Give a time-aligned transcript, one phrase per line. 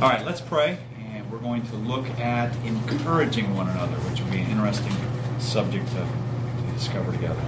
[0.00, 0.78] All right, let's pray,
[1.14, 4.92] and we're going to look at encouraging one another, which will be an interesting
[5.38, 7.40] subject to, to discover together.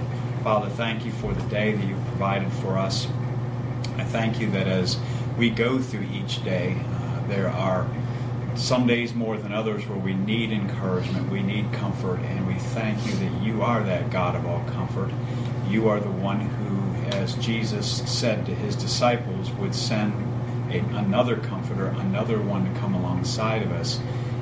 [0.43, 3.07] Father, thank you for the day that you've provided for us.
[3.97, 4.97] I thank you that as
[5.37, 7.85] we go through each day, uh, there are
[8.55, 13.05] some days more than others where we need encouragement, we need comfort, and we thank
[13.05, 15.11] you that you are that God of all comfort.
[15.67, 20.13] You are the one who, as Jesus said to his disciples, would send
[20.71, 23.99] a, another comforter, another one to come alongside of us.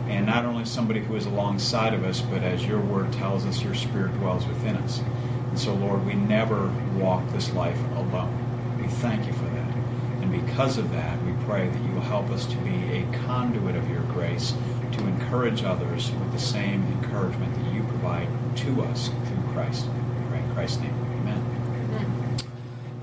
[0.08, 3.64] And not only somebody who is alongside of us, but as your word tells us,
[3.64, 5.02] your spirit dwells within us.
[5.50, 8.78] And so, Lord, we never walk this life alone.
[8.80, 9.76] We thank you for that.
[10.22, 13.76] And because of that, we pray that you will help us to be a conduit
[13.76, 14.54] of your grace
[14.94, 19.88] to encourage others with the same encouragement that you provide to us through Christ.
[20.30, 20.94] pray in Christ's name.
[21.20, 21.44] Amen.
[21.90, 22.38] Amen.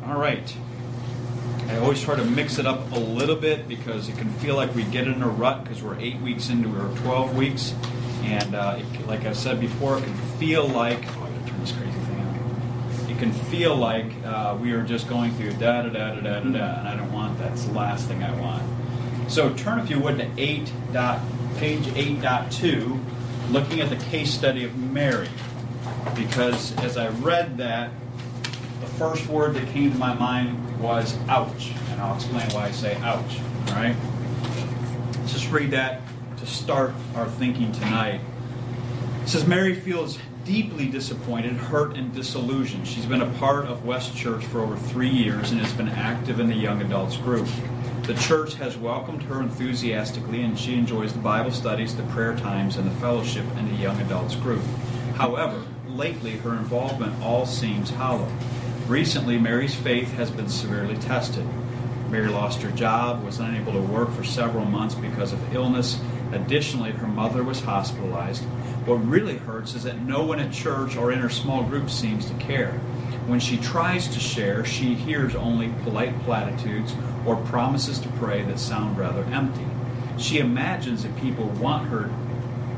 [0.07, 0.57] All right.
[1.73, 4.75] I always try to mix it up a little bit because it can feel like
[4.75, 7.75] we get in a rut because we're eight weeks into our 12 weeks.
[8.25, 11.61] And uh, it, like I said before, it can feel like, oh, I gotta turn
[11.61, 13.11] this crazy thing on.
[13.11, 16.41] It can feel like uh, we are just going through da da da da da
[16.41, 17.53] da, and I don't want that.
[17.53, 18.62] It's the last thing I want.
[19.31, 21.20] So turn, if you would, to 8 dot,
[21.56, 23.03] page 8.2,
[23.50, 25.31] looking at the case study of Mary.
[26.15, 27.91] Because as I read that,
[28.83, 31.72] the first word that came to my mind was ouch.
[31.91, 33.38] And I'll explain why I say ouch.
[33.69, 33.94] All right?
[35.19, 36.00] Let's just read that
[36.38, 38.20] to start our thinking tonight.
[39.22, 42.88] It says Mary feels deeply disappointed, hurt, and disillusioned.
[42.88, 46.41] She's been a part of West Church for over three years and has been active
[46.41, 47.47] in the young adults group.
[48.03, 52.77] The church has welcomed her enthusiastically, and she enjoys the Bible studies, the prayer times,
[52.77, 54.62] and the fellowship in the young adults group.
[55.14, 58.28] However, lately her involvement all seems hollow.
[58.93, 61.47] Recently, Mary's faith has been severely tested.
[62.11, 65.99] Mary lost her job, was unable to work for several months because of illness.
[66.33, 68.45] Additionally, her mother was hospitalized.
[68.84, 72.27] What really hurts is that no one at church or in her small group seems
[72.27, 72.72] to care.
[73.27, 78.59] When she tries to share, she hears only polite platitudes or promises to pray that
[78.59, 79.65] sound rather empty.
[80.19, 82.11] She imagines that people want her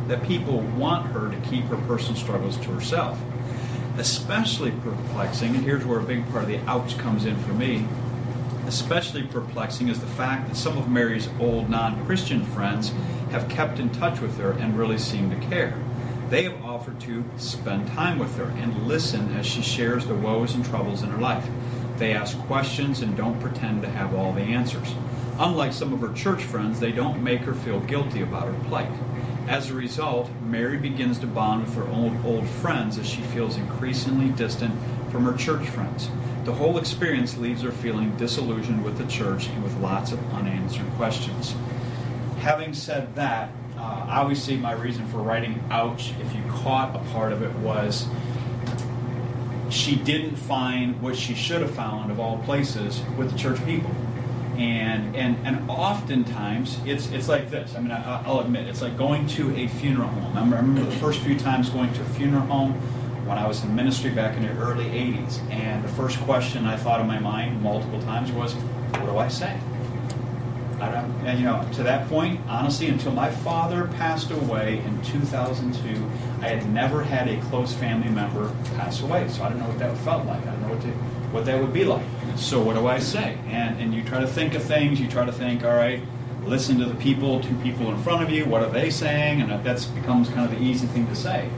[0.07, 3.19] that people want her to keep her personal struggles to herself.
[3.97, 7.87] Especially perplexing, and here's where a big part of the ouch comes in for me.
[8.67, 12.93] Especially perplexing is the fact that some of Mary's old non Christian friends
[13.31, 15.79] have kept in touch with her and really seem to care.
[16.31, 20.55] They have offered to spend time with her and listen as she shares the woes
[20.55, 21.47] and troubles in her life.
[21.99, 24.95] They ask questions and don't pretend to have all the answers.
[25.39, 28.91] Unlike some of her church friends, they don't make her feel guilty about her plight.
[29.49, 33.59] As a result, Mary begins to bond with her old, old friends as she feels
[33.59, 34.75] increasingly distant
[35.11, 36.09] from her church friends.
[36.45, 40.91] The whole experience leaves her feeling disillusioned with the church and with lots of unanswered
[40.93, 41.55] questions.
[42.39, 47.33] Having said that, uh, obviously my reason for writing ouch, if you caught a part
[47.33, 48.07] of it, was
[49.69, 53.95] she didn't find what she should have found of all places with the church people
[54.57, 57.75] and and and oftentimes it's it's like this.
[57.75, 60.37] I mean, I, will admit it's like going to a funeral home.
[60.37, 62.73] I remember the first few times going to a funeral home
[63.27, 66.77] when I was in ministry back in the early '80s, and the first question I
[66.77, 69.59] thought in my mind multiple times was, "What do I say?"
[70.81, 75.03] I don't, and you know, to that point, honestly, until my father passed away in
[75.03, 76.11] 2002,
[76.43, 79.79] I had never had a close family member pass away, so I don't know what
[79.79, 80.43] that felt like.
[80.43, 80.89] I don't know what to,
[81.33, 82.05] what that would be like.
[82.37, 83.39] So what do I say?
[83.47, 85.01] And and you try to think of things.
[85.01, 86.01] You try to think, all right,
[86.45, 88.45] listen to the people, two people in front of you.
[88.45, 89.41] What are they saying?
[89.41, 91.49] And that becomes kind of the easy thing to say.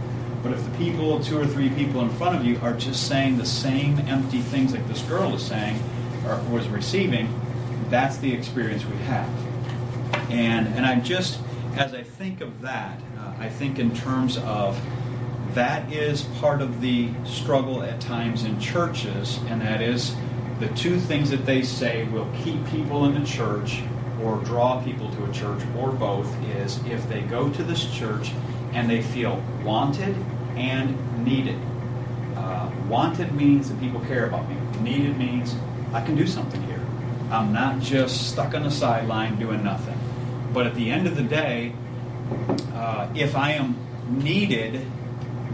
[0.43, 3.39] But if the people, two or three people in front of you, are just saying
[3.39, 5.83] the same empty things like this girl is saying
[6.25, 7.41] or was receiving,
[7.89, 9.29] that's the experience we have.
[10.31, 11.41] And and I just
[11.77, 14.81] as I think of that, uh, I think in terms of
[15.55, 20.15] that is part of the struggle at times in churches, and that is
[20.61, 23.83] the two things that they say will keep people in the church
[24.23, 28.33] or draw people to a church or both is if they go to this church
[28.73, 30.17] and they feel wanted
[30.57, 31.61] and needed.
[32.37, 34.57] Uh, wanted means that people care about me.
[34.81, 35.55] Needed means
[35.93, 36.81] I can do something here.
[37.31, 39.99] I'm not just stuck on the sideline doing nothing.
[40.53, 41.75] But at the end of the day,
[42.73, 43.77] uh, if I am
[44.09, 44.87] needed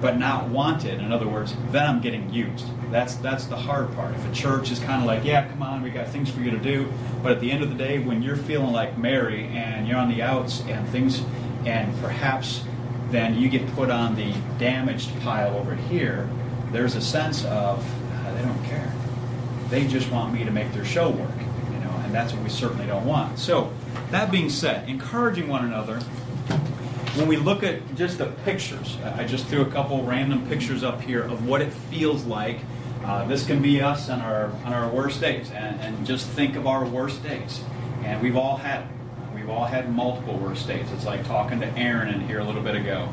[0.02, 2.66] but not wanted, in other words, then I'm getting used.
[2.90, 4.14] That's that's the hard part.
[4.14, 6.50] If a church is kind of like, yeah, come on, we got things for you
[6.50, 9.86] to do, but at the end of the day, when you're feeling like Mary and
[9.86, 11.22] you're on the outs and things,
[11.64, 12.64] and perhaps
[13.10, 16.28] then you get put on the damaged pile over here,
[16.72, 17.78] there's a sense of
[18.12, 18.92] uh, they don't care.
[19.68, 21.30] They just want me to make their show work
[21.72, 23.38] you know, and that's what we certainly don't want.
[23.38, 23.72] So,
[24.10, 26.00] that being said, encouraging one another.
[27.14, 31.02] When we look at just the pictures, I just threw a couple random pictures up
[31.02, 32.60] here of what it feels like.
[33.04, 36.56] Uh, this can be us on our on our worst days, and, and just think
[36.56, 37.62] of our worst days.
[38.04, 38.86] And we've all had
[39.34, 40.90] we've all had multiple worst days.
[40.92, 43.08] It's like talking to Aaron in here a little bit ago.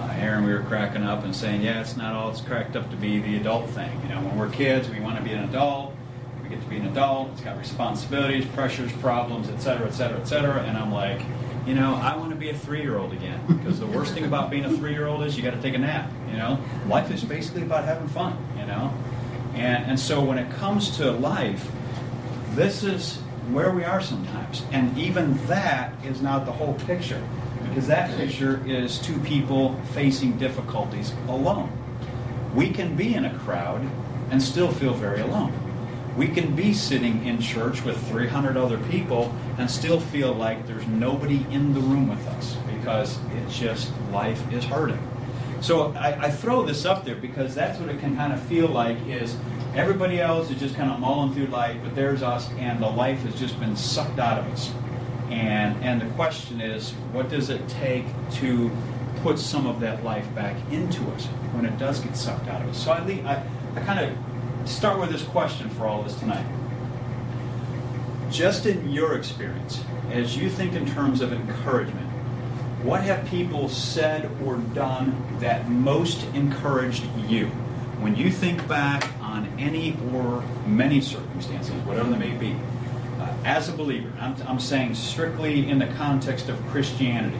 [0.00, 2.88] Uh, Aaron, we were cracking up and saying, yeah, it's not all it's cracked up
[2.90, 4.00] to be the adult thing.
[4.02, 5.94] You know, when we're kids, we want to be an adult
[6.42, 7.30] We get to be an adult.
[7.32, 10.62] It's got responsibilities, pressures, problems, et cetera, et cetera, et cetera.
[10.62, 11.20] And I'm like,
[11.66, 14.64] you know, I want to be a three-year-old again because the worst thing about being
[14.64, 16.10] a three-year-old is you got to take a nap.
[16.30, 18.36] You know, life is basically about having fun.
[18.58, 18.92] You know,
[19.54, 21.70] and and so when it comes to life,
[22.54, 23.18] this is
[23.50, 27.22] where we are sometimes, and even that is not the whole picture
[27.68, 31.70] because that picture is two people facing difficulties alone.
[32.54, 33.88] We can be in a crowd
[34.30, 35.52] and still feel very alone
[36.16, 40.86] we can be sitting in church with 300 other people and still feel like there's
[40.86, 45.00] nobody in the room with us because it's just life is hurting.
[45.62, 48.66] So I, I, throw this up there because that's what it can kind of feel
[48.66, 49.36] like is
[49.76, 53.20] everybody else is just kind of mulling through life, but there's us and the life
[53.20, 54.72] has just been sucked out of us.
[55.30, 58.70] And, and the question is, what does it take to
[59.22, 62.68] put some of that life back into us when it does get sucked out of
[62.68, 62.84] us?
[62.84, 63.42] So I, I,
[63.76, 64.31] I kind of
[64.66, 66.46] start with this question for all of us tonight.
[68.30, 72.08] Just in your experience, as you think in terms of encouragement,
[72.82, 77.46] what have people said or done that most encouraged you?
[78.00, 82.56] When you think back on any or many circumstances, whatever they may be,
[83.20, 87.38] uh, as a believer, I'm, I'm, saying strictly in the context of Christianity.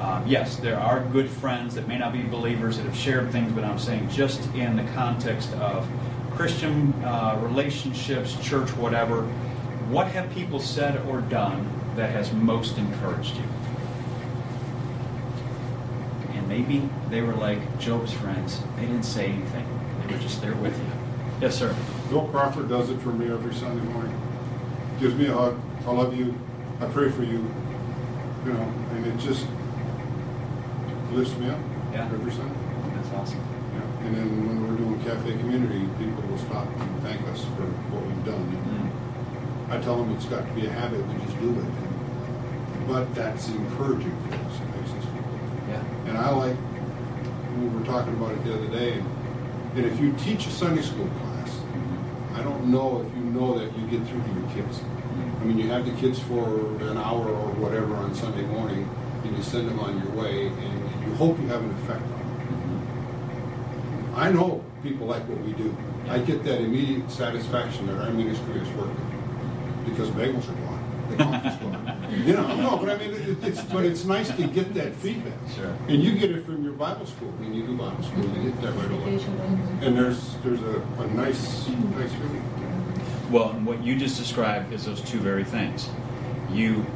[0.00, 3.50] Uh, yes, there are good friends that may not be believers that have shared things,
[3.52, 5.88] but I'm saying just in the context of
[6.36, 9.22] Christian uh, relationships, church, whatever,
[9.88, 13.44] what have people said or done that has most encouraged you?
[16.32, 18.60] And maybe they were like Job's friends.
[18.76, 19.66] They didn't say anything.
[20.00, 20.86] They were just there with you.
[21.40, 21.74] Yes, sir.
[22.10, 24.20] Bill Crawford does it for me every Sunday morning.
[25.00, 25.60] Gives me a hug.
[25.86, 26.38] I love you.
[26.80, 27.46] I pray for you.
[28.44, 29.46] You know, and it just
[31.12, 31.58] lifts me up
[31.92, 32.06] yeah.
[32.06, 32.58] every Sunday.
[32.94, 33.53] That's awesome.
[34.04, 38.04] And then when we're doing cafe community, people will stop and thank us for what
[38.04, 38.44] we've done.
[38.52, 39.72] Mm-hmm.
[39.72, 41.64] I tell them it's got to be a habit, we just do it.
[41.64, 45.24] And, but that's encouraging for us, it makes us feel
[45.72, 45.82] Yeah.
[46.06, 46.56] And I like,
[47.56, 49.06] we were talking about it the other day, and,
[49.74, 51.34] and if you teach a Sunday school class.
[52.34, 54.78] I don't know if you know that you get through to your kids.
[54.80, 55.40] Mm-hmm.
[55.40, 58.90] I mean, you have the kids for an hour or whatever on Sunday morning,
[59.22, 62.10] and you send them on your way, and you hope you have an effect on
[62.10, 62.23] them.
[64.16, 65.76] I know people like what we do.
[66.08, 71.08] I get that immediate satisfaction that our ministry is working because bagels are gone.
[71.10, 72.24] The coffee's gone.
[72.24, 75.38] You know, no, but I mean, it, it's but it's nice to get that feedback.
[75.54, 75.74] Sure.
[75.88, 77.28] And you get it from your Bible school.
[77.32, 79.24] When you do Bible school, you get that right away.
[79.86, 83.30] And there's there's a, a nice nice feeling.
[83.30, 85.88] Well, and what you just described is those two very things.
[86.52, 86.86] You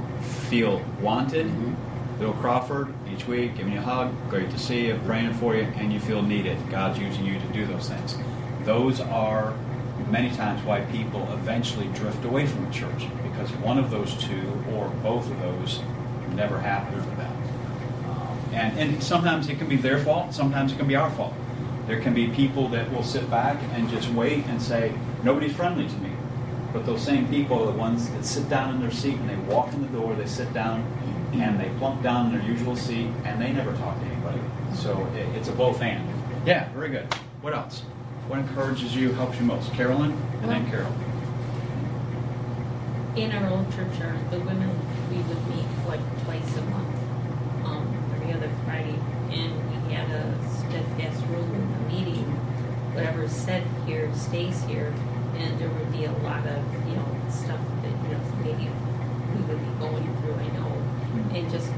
[0.49, 1.47] feel wanted.
[1.47, 1.89] Mm-hmm
[2.19, 5.63] Bill Crawford each week, giving you a hug, great to see you, praying for you,
[5.63, 6.59] and you feel needed.
[6.69, 8.17] God's using you to do those things.
[8.65, 9.55] Those are
[10.11, 14.63] many times why people eventually drift away from the church because one of those two
[14.73, 15.81] or both of those
[16.35, 17.33] never happened for them.
[18.09, 21.35] Um, and, and sometimes it can be their fault, sometimes it can be our fault.
[21.87, 24.93] There can be people that will sit back and just wait and say,
[25.23, 26.11] nobody's friendly to me.
[26.73, 29.37] But those same people are the ones that sit down in their seat and they
[29.53, 30.87] walk in the door, they sit down,
[31.33, 34.41] and they plunk down in their usual seat, and they never talk to anybody.
[34.75, 36.09] So it, it's a both and.
[36.47, 37.13] Yeah, very good.
[37.41, 37.81] What else?
[38.29, 39.73] What encourages you, helps you most?
[39.73, 40.93] Carolyn, and well, then Carol.
[43.17, 43.99] In our old church,
[44.31, 44.71] the women,
[45.11, 46.95] we would meet like twice a month,
[47.65, 48.99] um, every other Friday,
[49.31, 52.25] and we had a steadfast rule in the meeting.
[52.95, 54.93] Whatever is said here stays here,
[55.37, 56.59] and there would be a lot of,
[56.89, 60.78] you know, stuff that, you know, maybe we would be going through, I know,
[61.35, 61.71] and just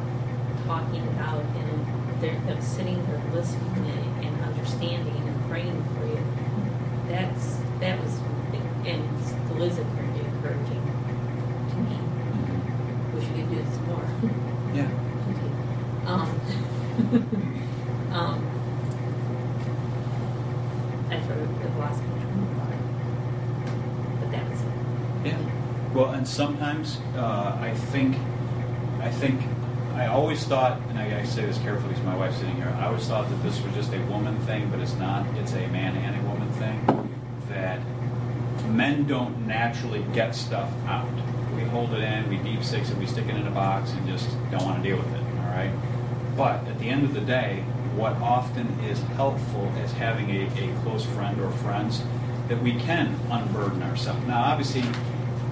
[0.67, 6.23] talking about and they're, they're sitting there listening and, and, understanding and praying for you.
[7.09, 8.21] That's that was
[8.85, 10.83] and Liz is very encouraging
[11.71, 11.99] to me.
[13.15, 14.07] Wish we could do this more.
[14.75, 14.91] Yeah.
[16.07, 16.29] um,
[18.13, 18.37] um,
[21.11, 22.31] I sort of lost control
[24.21, 24.67] but that was it.
[25.27, 25.39] Yeah.
[25.95, 28.17] Well, and sometimes uh, I think
[29.01, 29.41] I think
[29.95, 32.87] I always thought, and I, I, say this carefully because my wife's sitting here, I
[32.87, 35.27] always thought that this was just a woman thing, but it's not.
[35.39, 37.11] It's a man and a woman thing.
[37.49, 37.81] That
[38.69, 41.11] men don't naturally get stuff out.
[41.57, 44.07] we hold it in, we deep six it, we stick it in a box, and
[44.07, 45.23] just don't want to deal with it.
[45.41, 45.73] All right.
[46.37, 47.65] But at the end of the day,
[47.97, 52.03] what often is helpful is having a, a close friend or friends
[52.49, 54.25] that we can unburden ourselves.
[54.27, 54.83] Now, obviously,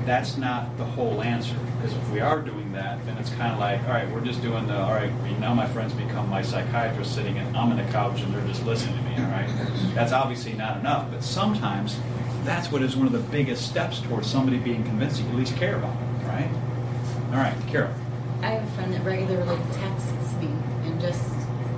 [0.08, 3.58] that's not the whole answer because if we are doing that, then it's kind of
[3.58, 7.14] like, all right, we're just doing the, all right, now my friends become my psychiatrist
[7.14, 9.48] sitting and I'm in the couch and they're just listening to me, all right?
[9.94, 11.98] That's obviously not enough, but sometimes
[12.44, 15.56] that's what is one of the biggest steps towards somebody being convinced you at least
[15.56, 16.50] care about them, right?
[17.32, 17.92] All right, Carol.
[18.42, 20.48] I have a friend that regularly texts me
[20.84, 21.22] and just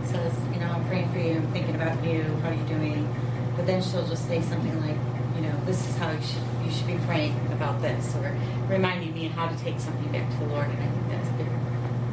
[0.04, 3.12] says, you know, I'm praying for you, I'm thinking about you, how are you doing?
[3.56, 4.96] But then she'll just say something like,
[5.34, 8.36] you know, this is how you should, you should be praying about this, or
[8.68, 10.68] reminding me how to take something back to the Lord.
[10.68, 11.48] And I think that's a good,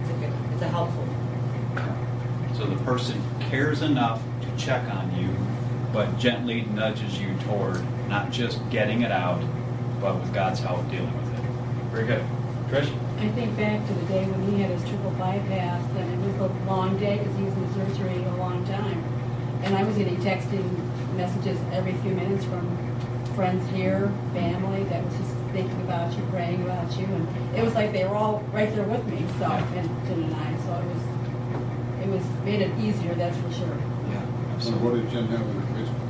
[0.01, 1.07] it's a good, it's a helpful.
[2.55, 5.29] So the person cares enough to check on you,
[5.93, 9.41] but gently nudges you toward not just getting it out,
[10.01, 11.45] but with God's help dealing with it.
[11.91, 12.25] Very good.
[12.69, 12.91] Trish?
[13.19, 16.51] I think back to the day when he had his triple bypass, and it was
[16.51, 19.03] a long day because he was in surgery a long time.
[19.63, 20.65] And I was getting texting
[21.15, 22.76] messages every few minutes from
[23.37, 27.75] friends here, family that was just thinking about you, praying about you, and it was
[27.75, 29.23] like they were all right there with me.
[29.37, 31.03] So and Jen and I, so it was
[32.01, 33.77] it was made it easier, that's for sure.
[34.09, 34.25] Yeah,
[34.57, 36.01] So what did Jen have on her Facebook?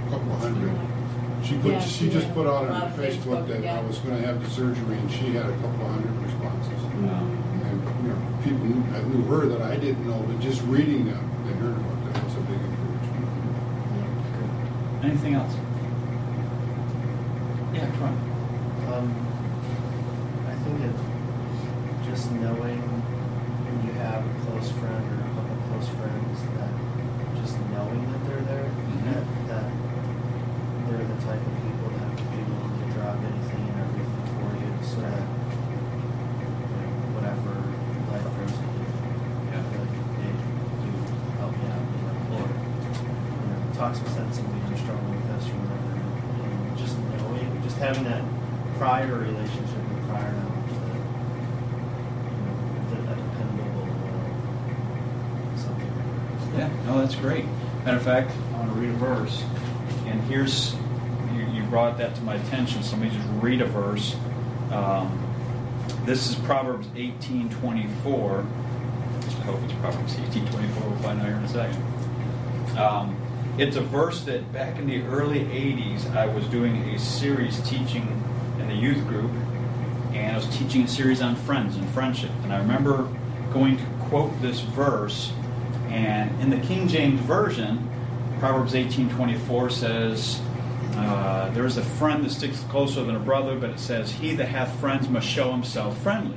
[0.00, 0.72] A Couple of hundred.
[1.44, 2.34] She put, Yeah, she she just did.
[2.34, 4.96] put out A on lot of Facebook Facebook, that I was gonna have the surgery
[4.96, 6.80] and she had a couple of hundred responses.
[7.04, 7.36] Um,
[7.68, 11.04] And, you know, people knew, I knew her that I didn't know, but just reading
[11.04, 15.04] them, they heard about that was a big encouragement.
[15.04, 15.52] Anything else?
[17.74, 18.06] Yeah, Troy.
[18.88, 19.06] Um,
[20.48, 20.94] I think it
[22.08, 26.72] just knowing when you have a close friend or a couple close friends that
[27.36, 28.64] just knowing that they're there,
[29.12, 29.66] that, that
[30.88, 34.48] they're the type of people that would be willing to drop anything and everything for
[34.56, 37.52] you so that you know, whatever
[38.08, 38.88] life throws at you,
[39.52, 39.52] Yeah.
[39.52, 40.90] I feel like they do
[41.44, 42.52] help you out and like, Lord,
[43.86, 45.94] talks with sense and I'm struggling with this or whatever.
[46.42, 48.24] And just knowing, just having that
[48.78, 50.98] prior relationship and prior knowledge that,
[52.26, 52.56] you know,
[52.90, 53.86] that a dependable
[55.46, 55.92] uh, something.
[56.58, 57.44] Yeah, no, that's great.
[57.84, 59.44] Matter of fact, I want to read a verse.
[60.06, 60.74] And here's,
[61.34, 64.16] you, you brought that to my attention, so let me just read a verse.
[64.72, 65.22] Um,
[66.04, 68.44] this is Proverbs 18.24.
[69.22, 70.90] I hope it's Proverbs 18.24.
[70.90, 71.84] We'll find out here in a second.
[72.76, 73.15] Um,
[73.58, 78.22] it's a verse that back in the early 80s, I was doing a series teaching
[78.58, 79.30] in the youth group,
[80.12, 82.30] and I was teaching a series on friends and friendship.
[82.42, 83.08] And I remember
[83.52, 85.32] going to quote this verse,
[85.88, 87.88] and in the King James Version,
[88.40, 90.40] Proverbs 18:24 says,
[90.96, 94.34] uh, "There is a friend that sticks closer than a brother," but it says, "He
[94.34, 96.36] that hath friends must show himself friendly."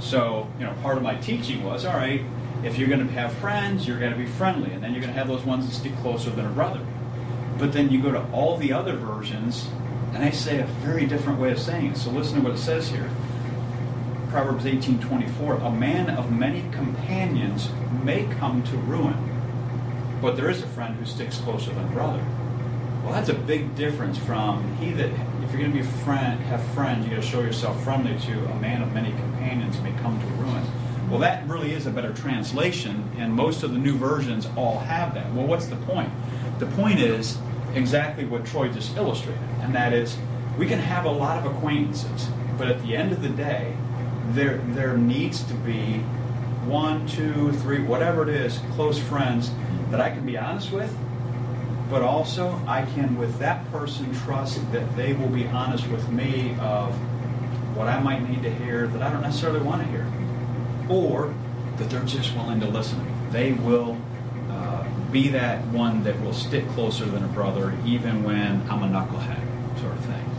[0.00, 2.22] So, you know, part of my teaching was, all right,
[2.64, 5.12] if you're going to have friends, you're going to be friendly, and then you're going
[5.12, 6.80] to have those ones that stick closer than a brother.
[7.58, 9.68] But then you go to all the other versions,
[10.12, 11.96] and they say a very different way of saying it.
[11.96, 13.10] So listen to what it says here.
[14.30, 17.68] Proverbs 18:24, "A man of many companions
[18.02, 19.16] may come to ruin,
[20.20, 22.20] but there is a friend who sticks closer than a brother."
[23.04, 25.10] Well, that's a big difference from he that
[25.42, 28.14] if you're going to be a friend, have friends, you got to show yourself friendly
[28.20, 30.62] to a man of many companions may come to ruin.
[31.12, 35.12] Well, that really is a better translation, and most of the new versions all have
[35.12, 35.30] that.
[35.34, 36.10] Well, what's the point?
[36.58, 37.36] The point is
[37.74, 40.16] exactly what Troy just illustrated, and that is
[40.56, 43.76] we can have a lot of acquaintances, but at the end of the day,
[44.30, 45.98] there there needs to be
[46.64, 49.50] one, two, three, whatever it is, close friends
[49.90, 50.96] that I can be honest with,
[51.90, 56.56] but also I can, with that person, trust that they will be honest with me
[56.58, 56.94] of
[57.76, 60.10] what I might need to hear that I don't necessarily want to hear,
[60.92, 61.34] or
[61.78, 63.00] that they're just willing to listen.
[63.30, 63.96] They will
[64.50, 68.86] uh, be that one that will stick closer than a brother, even when I'm a
[68.86, 70.30] knucklehead, sort of thing.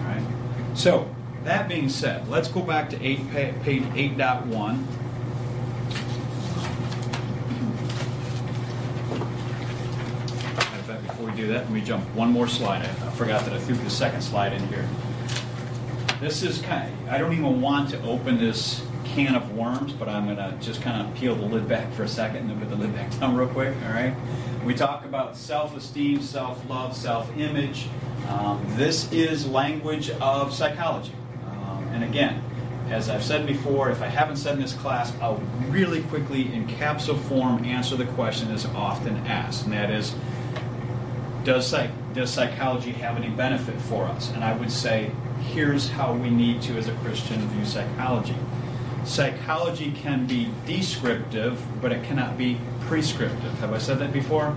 [0.00, 0.76] All right.
[0.76, 4.84] So that being said, let's go back to eight, pa- page 8.1.
[10.84, 12.82] Fact, before we do that, let me jump one more slide.
[12.82, 14.86] I forgot that I threw the second slide in here.
[16.20, 20.08] This is kind of, I don't even want to open this can of worms, but
[20.08, 22.60] I'm going to just kind of peel the lid back for a second and then
[22.60, 24.14] put the lid back down real quick, all right?
[24.64, 27.88] We talk about self esteem, self love, self image.
[28.28, 31.12] Um, this is language of psychology.
[31.46, 32.42] Um, and again,
[32.88, 36.66] as I've said before, if I haven't said in this class, I'll really quickly, in
[36.66, 40.14] capsule form, answer the question as often asked, and that is
[41.44, 44.30] does, psych, does psychology have any benefit for us?
[44.32, 48.36] And I would say here's how we need to, as a Christian, view psychology.
[49.04, 53.52] Psychology can be descriptive, but it cannot be prescriptive.
[53.58, 54.56] Have I said that before?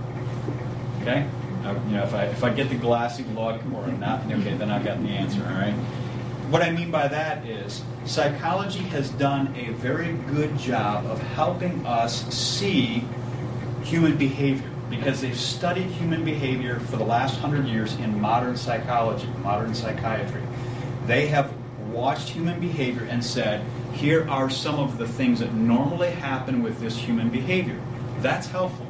[1.02, 1.28] Okay?
[1.64, 4.70] Uh, you know, if I, if I get the glassy look or not, okay, then
[4.70, 5.74] I've got the answer, all right?
[6.50, 11.84] What I mean by that is psychology has done a very good job of helping
[11.84, 13.04] us see
[13.82, 19.28] human behavior because they've studied human behavior for the last hundred years in modern psychology,
[19.42, 20.40] modern psychiatry.
[21.06, 21.52] They have
[21.90, 26.80] watched human behavior and said, here are some of the things that normally happen with
[26.80, 27.80] this human behavior.
[28.20, 28.86] That's helpful.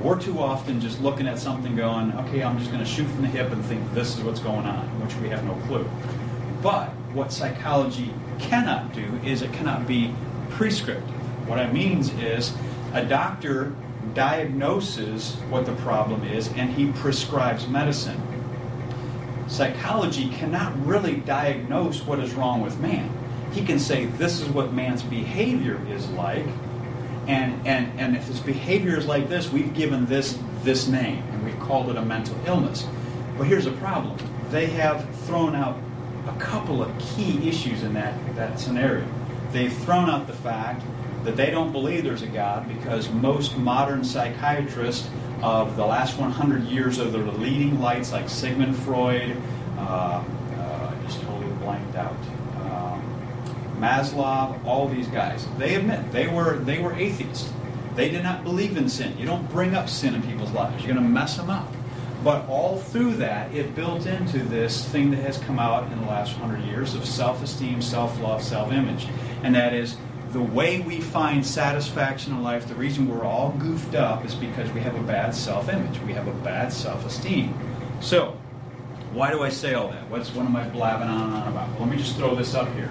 [0.00, 3.22] We're too often just looking at something going, okay, I'm just going to shoot from
[3.22, 5.88] the hip and think this is what's going on, which we have no clue.
[6.62, 10.14] But what psychology cannot do is it cannot be
[10.50, 11.08] prescriptive.
[11.48, 12.54] What I means is
[12.92, 13.74] a doctor
[14.14, 18.20] diagnoses what the problem is and he prescribes medicine.
[19.48, 23.10] Psychology cannot really diagnose what is wrong with man.
[23.52, 26.46] He can say this is what man's behavior is like,
[27.26, 31.44] and, and, and if his behavior is like this, we've given this this name and
[31.44, 32.86] we've called it a mental illness.
[33.36, 34.16] But here's a problem.
[34.50, 35.78] They have thrown out
[36.26, 39.06] a couple of key issues in that, that scenario.
[39.50, 40.82] They've thrown out the fact
[41.24, 45.08] that they don't believe there's a God because most modern psychiatrists
[45.42, 49.36] of the last 100 years of the leading lights like Sigmund Freud,
[49.78, 50.22] uh,
[50.56, 52.14] uh, just totally blanked out.
[53.82, 57.52] Maslow, all these guys, they admit they were they were atheists.
[57.96, 59.18] They did not believe in sin.
[59.18, 60.82] You don't bring up sin in people's lives.
[60.84, 61.70] You're going to mess them up.
[62.24, 66.06] But all through that, it built into this thing that has come out in the
[66.06, 69.08] last hundred years of self-esteem, self-love, self-image,
[69.42, 69.96] and that is
[70.32, 74.70] the way we find satisfaction in life, the reason we're all goofed up is because
[74.72, 76.00] we have a bad self image.
[76.00, 77.54] We have a bad self esteem.
[78.00, 78.38] So,
[79.12, 80.08] why do I say all that?
[80.08, 81.68] What's what am I blabbing on and on about?
[81.70, 82.90] Well, let me just throw this up here.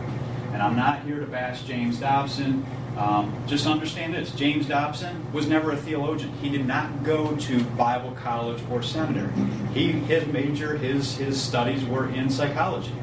[0.54, 2.66] And I'm not here to bash James Dobson.
[2.98, 6.34] Um, just understand this James Dobson was never a theologian.
[6.42, 9.32] He did not go to Bible college or seminary.
[9.74, 12.94] He, his major, his, his studies were in psychology.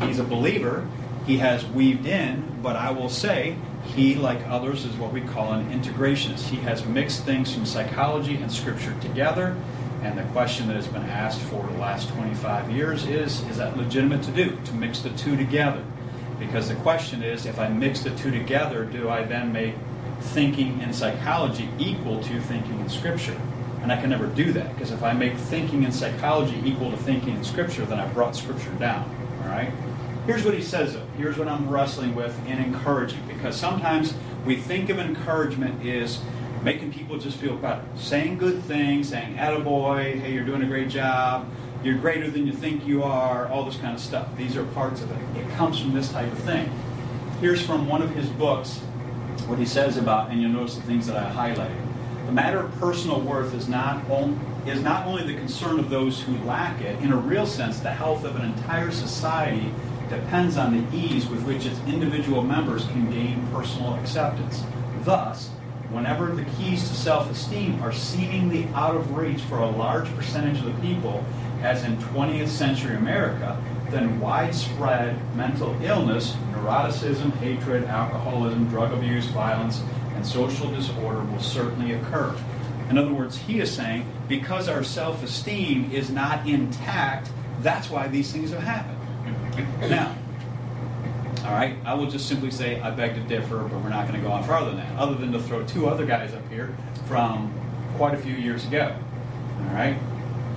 [0.00, 0.88] He's a believer.
[1.26, 5.52] He has weaved in, but I will say he, like others, is what we call
[5.52, 6.48] an integrationist.
[6.48, 9.56] He has mixed things from psychology and scripture together.
[10.02, 13.76] And the question that has been asked for the last 25 years is is that
[13.76, 15.84] legitimate to do, to mix the two together?
[16.38, 19.74] Because the question is if I mix the two together, do I then make
[20.20, 23.40] thinking in psychology equal to thinking in scripture?
[23.82, 26.96] And I can never do that because if I make thinking in psychology equal to
[26.96, 29.08] thinking in scripture, then I brought scripture down.
[29.42, 29.72] All right?
[30.26, 31.06] Here's what he says, though.
[31.16, 34.12] Here's what I'm wrestling with in encouraging, because sometimes
[34.44, 36.20] we think of encouragement is
[36.64, 37.84] making people just feel better.
[37.94, 41.48] Saying good things, saying, attaboy, hey, you're doing a great job,
[41.86, 44.26] you're greater than you think you are, all this kind of stuff.
[44.36, 45.40] These are parts of it.
[45.40, 46.68] It comes from this type of thing.
[47.40, 48.78] Here's from one of his books
[49.46, 51.80] what he says about, and you'll notice the things that I highlighted.
[52.26, 56.20] The matter of personal worth is not, on, is not only the concern of those
[56.20, 59.72] who lack it, in a real sense, the health of an entire society
[60.08, 64.64] depends on the ease with which its individual members can gain personal acceptance.
[65.02, 65.50] Thus,
[65.90, 70.58] whenever the keys to self esteem are seemingly out of reach for a large percentage
[70.58, 71.24] of the people,
[71.62, 79.82] as in 20th century America, then widespread mental illness, neuroticism, hatred, alcoholism, drug abuse, violence,
[80.14, 82.36] and social disorder will certainly occur.
[82.90, 88.08] In other words, he is saying because our self esteem is not intact, that's why
[88.08, 88.98] these things have happened.
[89.90, 90.14] Now,
[91.44, 94.20] all right, I will just simply say I beg to differ, but we're not going
[94.20, 96.76] to go on farther than that, other than to throw two other guys up here
[97.06, 97.52] from
[97.96, 98.96] quite a few years ago.
[99.60, 99.96] All right,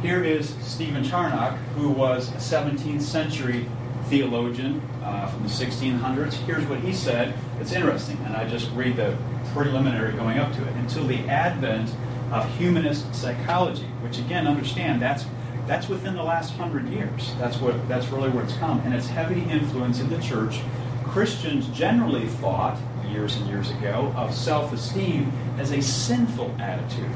[0.02, 3.66] here is Stephen Charnock, who was a 17th century
[4.06, 6.34] theologian uh, from the 1600s.
[6.46, 7.34] Here's what he said.
[7.60, 9.18] It's interesting, and I just read the
[9.54, 10.74] preliminary going up to it.
[10.76, 11.94] Until the advent
[12.32, 15.26] of humanist psychology, which again, understand that's
[15.68, 17.34] that's within the last hundred years.
[17.38, 20.60] That's what that's really where it's come, and it's heavy influence in the church.
[21.04, 22.78] Christians generally thought
[23.12, 27.12] years and years ago of self-esteem as a sinful attitude.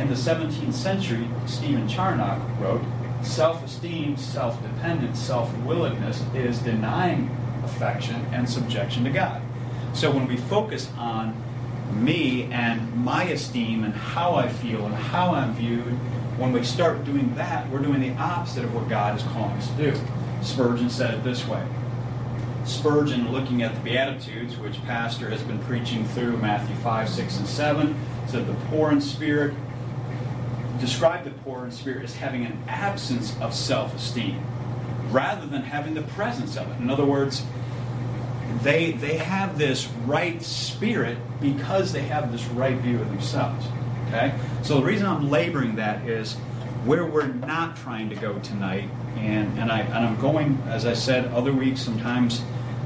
[0.00, 2.80] In the 17th century, Stephen Charnock wrote,
[3.22, 7.28] self-esteem, self-dependence, self-willedness is denying
[7.64, 9.42] affection and subjection to God.
[9.92, 11.36] So when we focus on
[11.92, 15.92] me and my esteem and how I feel and how I'm viewed
[16.38, 19.68] when we start doing that, we're doing the opposite of what God is calling us
[19.68, 20.00] to do.
[20.40, 21.62] Spurgeon said it this way.
[22.64, 27.46] Spurgeon, looking at the Beatitudes, which Pastor has been preaching through Matthew 5, 6, and
[27.46, 29.52] 7, said the poor in spirit,
[30.80, 34.42] described the poor in spirit as having an absence of self esteem.
[35.10, 36.80] rather than having the presence of it.
[36.80, 37.42] In other words,
[38.62, 43.66] they they have this right spirit because they have this right view of themselves.
[44.08, 44.34] Okay?
[44.62, 46.34] So the reason I'm laboring that is
[46.84, 50.94] where we're not trying to go tonight, and, and I and I'm going, as I
[50.94, 52.42] said, other weeks sometimes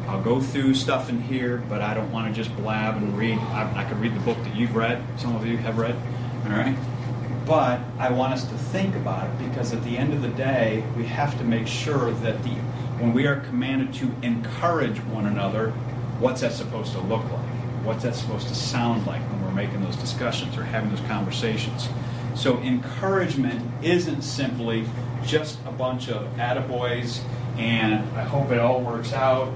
[0.09, 3.39] I'll go through stuff in here, but I don't want to just blab and read.
[3.39, 5.97] I, I could read the book that you've read, some of you have read,
[6.45, 6.77] all right?
[7.47, 10.85] But I want us to think about it because at the end of the day,
[10.97, 12.57] we have to make sure that the
[12.99, 15.73] when we are commanded to encourage one another,
[16.21, 17.45] what's that supposed to look like?
[17.85, 21.89] What's that supposed to sound like when we're making those discussions or having those conversations?
[22.35, 24.87] So encouragement isn't simply
[25.25, 27.21] just a bunch of attaboys
[27.59, 29.53] and I hope it all works out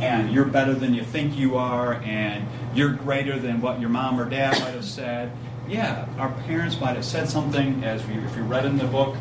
[0.00, 4.18] and you're better than you think you are and you're greater than what your mom
[4.18, 5.32] or dad might have said.
[5.70, 9.14] Yeah, our parents might have said something, as we, if you read in the book,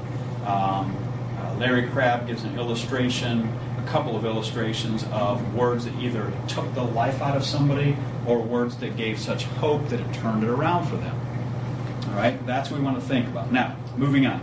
[0.47, 0.97] um,
[1.37, 6.73] uh, Larry Crabb gives an illustration, a couple of illustrations of words that either took
[6.73, 10.49] the life out of somebody or words that gave such hope that it turned it
[10.49, 11.15] around for them.
[12.07, 13.51] All right, that's what we want to think about.
[13.51, 14.41] Now, moving on.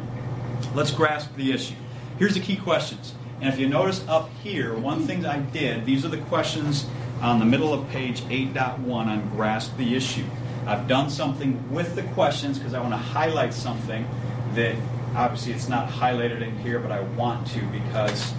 [0.77, 1.75] Let's grasp the issue.
[2.21, 3.15] Here's the key questions.
[3.41, 6.87] And if you notice up here, one thing I did, these are the questions
[7.21, 10.25] on the middle of page 8.1 on grasp the issue.
[10.67, 14.07] I've done something with the questions because I want to highlight something
[14.55, 14.75] that
[15.15, 18.35] obviously it's not highlighted in here, but I want to because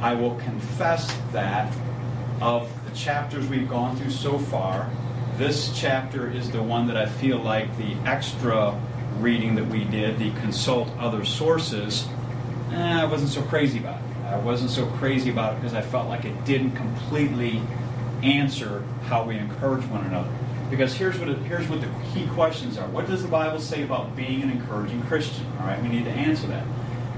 [0.00, 1.72] I will confess that
[2.40, 4.90] of the chapters we've gone through so far,
[5.36, 8.76] this chapter is the one that I feel like the extra
[9.18, 12.08] reading that we did, the consult other sources,
[12.72, 14.26] eh, I wasn't so crazy about it.
[14.26, 17.62] I wasn't so crazy about it because I felt like it didn't completely
[18.22, 20.30] answer how we encourage one another.
[20.70, 22.86] Because here's what it, here's what the key questions are.
[22.88, 25.46] What does the Bible say about being an encouraging Christian?
[25.60, 26.66] All right, we need to answer that.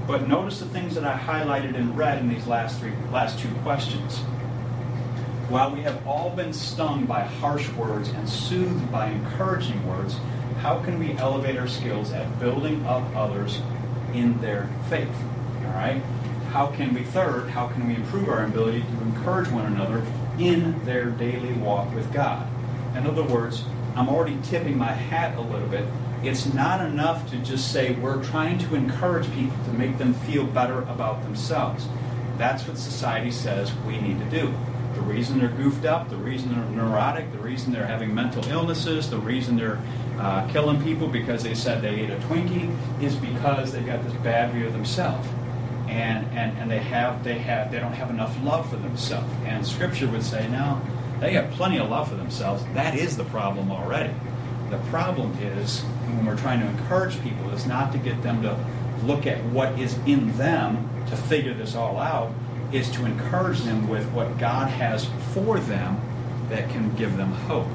[0.07, 3.49] But notice the things that I highlighted and read in these last three last two
[3.63, 4.19] questions.
[5.49, 10.15] While we have all been stung by harsh words and soothed by encouraging words,
[10.61, 13.59] how can we elevate our skills at building up others
[14.13, 15.13] in their faith?
[15.65, 16.01] All right?
[16.51, 20.05] How can we, third, how can we improve our ability to encourage one another
[20.37, 22.47] in their daily walk with God?
[22.95, 23.63] In other words,
[23.95, 25.85] I'm already tipping my hat a little bit.
[26.23, 30.45] It's not enough to just say we're trying to encourage people to make them feel
[30.45, 31.87] better about themselves.
[32.37, 34.53] That's what society says we need to do.
[34.93, 39.09] The reason they're goofed up, the reason they're neurotic, the reason they're having mental illnesses,
[39.09, 39.79] the reason they're
[40.19, 44.13] uh, killing people because they said they ate a Twinkie is because they've got this
[44.21, 45.27] bad view of themselves
[45.91, 49.29] and, and, and they have they have they don't have enough love for themselves.
[49.45, 50.81] And Scripture would say, no,
[51.21, 52.63] they have plenty of love for themselves.
[52.73, 54.13] That is the problem already.
[54.71, 58.57] The problem is when we're trying to encourage people is not to get them to
[59.05, 62.33] look at what is in them to figure this all out,
[62.71, 66.01] is to encourage them with what God has for them
[66.49, 67.67] that can give them hope.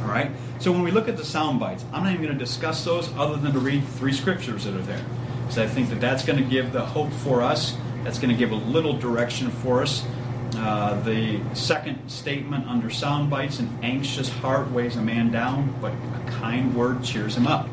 [0.00, 0.30] All right?
[0.58, 3.12] So when we look at the sound bites, I'm not even going to discuss those
[3.16, 5.04] other than to read three scriptures that are there.
[5.42, 7.76] Because I think that that's going to give the hope for us.
[8.02, 10.06] That's going to give a little direction for us.
[10.54, 15.92] Uh, the second statement under sound bites an anxious heart weighs a man down, but
[15.92, 17.68] a kind word cheers him up.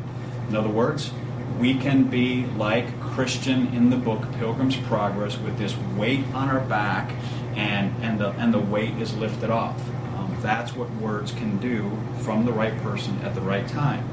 [0.48, 1.12] In other words,
[1.58, 6.60] we can be like Christian in the book Pilgrim's Progress with this weight on our
[6.60, 7.12] back
[7.54, 9.80] and, and, the, and the weight is lifted off.
[10.16, 14.08] Um, that's what words can do from the right person at the right time.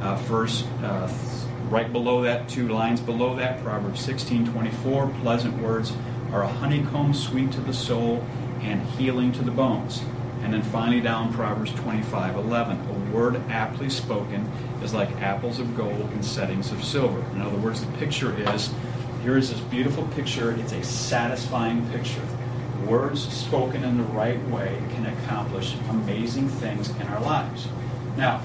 [0.00, 1.08] Uh, first, uh,
[1.70, 5.92] Right below that, two lines below that, Proverbs 16 24, pleasant words
[6.32, 8.24] are a honeycomb sweet to the soul
[8.60, 10.02] and healing to the bones.
[10.42, 14.50] And then finally down, Proverbs 25 11, a word aptly spoken
[14.82, 17.24] is like apples of gold in settings of silver.
[17.34, 18.70] In other words, the picture is
[19.26, 22.22] here is this beautiful picture, it's a satisfying picture.
[22.86, 27.66] Words spoken in the right way can accomplish amazing things in our lives.
[28.16, 28.40] Now,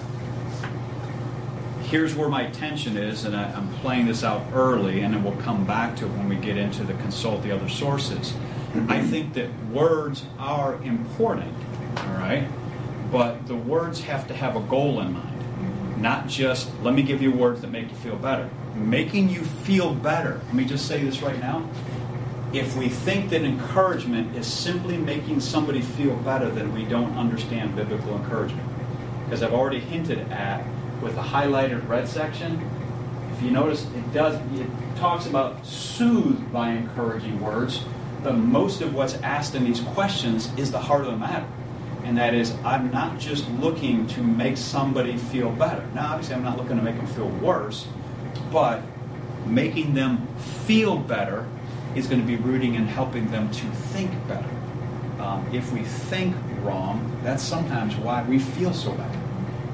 [1.92, 5.36] here's where my tension is, and I, am playing this out early, and then we'll
[5.42, 8.34] come back to it when we get into the consult the other sources.
[8.88, 11.54] I think that words are important,
[11.98, 12.48] all right,
[13.12, 17.22] but the words have to have a goal in mind, not just let me give
[17.22, 18.50] you words that make you feel better.
[18.74, 20.40] Making you feel better.
[20.46, 21.70] Let me just say this right now.
[22.54, 27.76] If we think that encouragement is simply making somebody feel better, then we don't understand
[27.76, 28.68] biblical encouragement.
[29.26, 30.66] Because I've already hinted at
[31.02, 32.62] with the highlighted red section,
[33.34, 37.84] if you notice, it does it talks about soothed by encouraging words,
[38.24, 41.48] but most of what's asked in these questions is the heart of the matter.
[42.04, 45.86] And that is, I'm not just looking to make somebody feel better.
[45.94, 47.88] Now, obviously, I'm not looking to make them feel worse,
[48.52, 48.82] but
[49.46, 50.28] making them
[50.66, 51.48] feel better
[51.96, 54.50] is going to be rooting in helping them to think better.
[55.20, 59.21] Um, if we think wrong, that's sometimes why we feel so bad.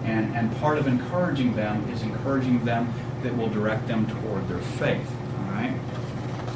[0.08, 2.94] And, and part of encouraging them is encouraging them
[3.24, 5.12] that will direct them toward their faith.
[5.38, 5.80] All right?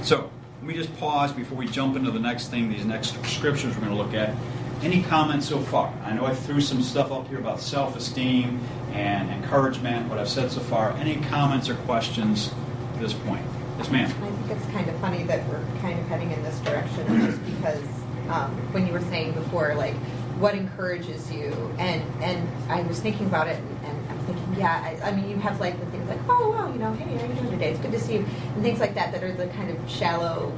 [0.03, 3.75] So, let me just pause before we jump into the next thing, these next scriptures
[3.75, 4.35] we're going to look at.
[4.81, 5.93] Any comments so far?
[6.03, 8.59] I know I threw some stuff up here about self esteem
[8.93, 10.91] and encouragement, what I've said so far.
[10.93, 12.51] Any comments or questions
[12.93, 13.45] at this point?
[13.77, 14.05] Yes, ma'am.
[14.05, 17.45] I think it's kind of funny that we're kind of heading in this direction just
[17.45, 17.83] because
[18.29, 19.95] um, when you were saying before, like,
[20.41, 21.53] what encourages you?
[21.77, 25.37] And and I was thinking about it and, I'm thinking, yeah, I, I mean, you
[25.37, 27.71] have like the things like, oh, wow, you know, hey, how are you doing today?
[27.71, 28.25] It's good to see you.
[28.55, 30.51] And things like that that are the kind of shallow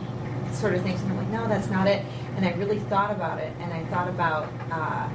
[0.52, 1.02] sort of things.
[1.02, 2.04] And I'm like, no, that's not it.
[2.36, 5.08] And I really thought about it and I thought about uh,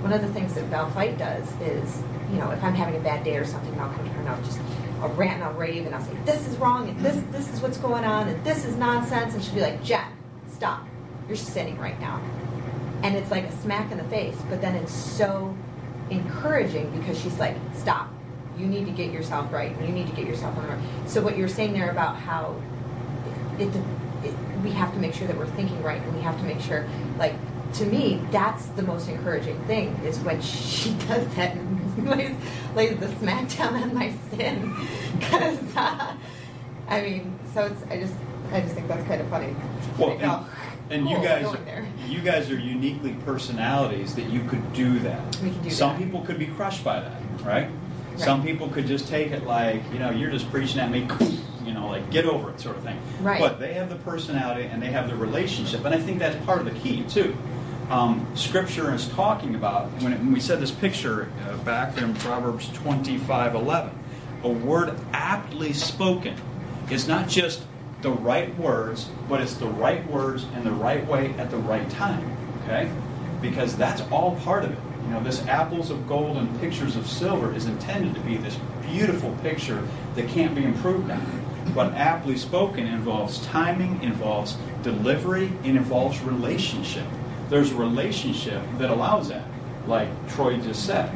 [0.00, 2.02] one of the things that Val Fight does is,
[2.32, 4.28] you know, if I'm having a bad day or something, I'll come to her and
[4.28, 4.58] I'll just
[5.00, 7.60] I'll rant and I'll rave and I'll say, this is wrong and this this is
[7.60, 9.34] what's going on and this is nonsense.
[9.34, 10.06] And she'll be like, Jen,
[10.50, 10.86] stop.
[11.28, 12.20] You're sinning right now.
[13.06, 15.56] And it's like a smack in the face, but then it's so
[16.10, 18.08] encouraging because she's like, stop.
[18.58, 19.80] You need to get yourself right.
[19.80, 21.08] You need to get yourself on the right.
[21.08, 22.60] So what you're saying there about how
[23.60, 23.68] it,
[24.24, 26.60] it, we have to make sure that we're thinking right and we have to make
[26.60, 26.84] sure,
[27.16, 27.34] like,
[27.74, 32.34] to me, that's the most encouraging thing is when she does that and lays,
[32.74, 34.74] lays the smack down on my sin.
[35.16, 36.12] Because, uh,
[36.88, 38.14] I mean, so it's, I just,
[38.50, 39.54] I just think that's kind of funny.
[39.96, 40.46] Well, Like,
[40.90, 41.56] and, and you guys,
[42.06, 45.36] you guys are uniquely personalities that you could do that.
[45.36, 46.04] We can do Some that.
[46.04, 47.68] people could be crushed by that, right?
[48.16, 51.06] Some people could just take it like, you know, you're just preaching at me,
[51.64, 52.98] you know, like get over it, sort of thing.
[53.20, 53.38] Right.
[53.38, 56.60] But they have the personality and they have the relationship, and I think that's part
[56.60, 57.36] of the key too.
[57.90, 62.14] Um, scripture is talking about when, it, when we said this picture uh, back in
[62.14, 63.92] Proverbs 25:11,
[64.42, 66.36] a word aptly spoken
[66.90, 67.62] is not just
[68.02, 71.88] the right words, but it's the right words in the right way at the right
[71.90, 72.36] time.
[72.62, 72.90] Okay?
[73.40, 74.78] Because that's all part of it.
[75.04, 78.58] You know, this apples of gold and pictures of silver is intended to be this
[78.82, 81.44] beautiful picture that can't be improved on.
[81.74, 87.06] But aptly spoken involves timing, involves delivery, and involves relationship.
[87.48, 89.44] There's a relationship that allows that,
[89.86, 91.12] like Troy just said.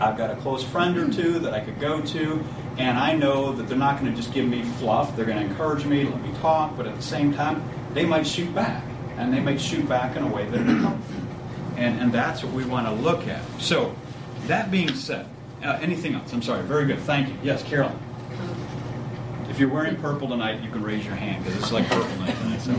[0.00, 2.44] I've got a close friend or two that I could go to,
[2.80, 5.14] and I know that they're not going to just give me fluff.
[5.16, 7.62] They're going to encourage me, let me talk, but at the same time,
[7.92, 8.84] they might shoot back,
[9.16, 11.16] and they might shoot back in a way that helpful.
[11.76, 13.42] And, and that's what we want to look at.
[13.60, 13.94] So,
[14.46, 15.26] that being said,
[15.62, 16.32] uh, anything else?
[16.32, 16.62] I'm sorry.
[16.62, 16.98] Very good.
[17.00, 17.34] Thank you.
[17.42, 17.98] Yes, Carolyn.
[19.48, 22.36] If you're wearing purple tonight, you can raise your hand because it's like purple night
[22.36, 22.60] tonight.
[22.60, 22.72] So.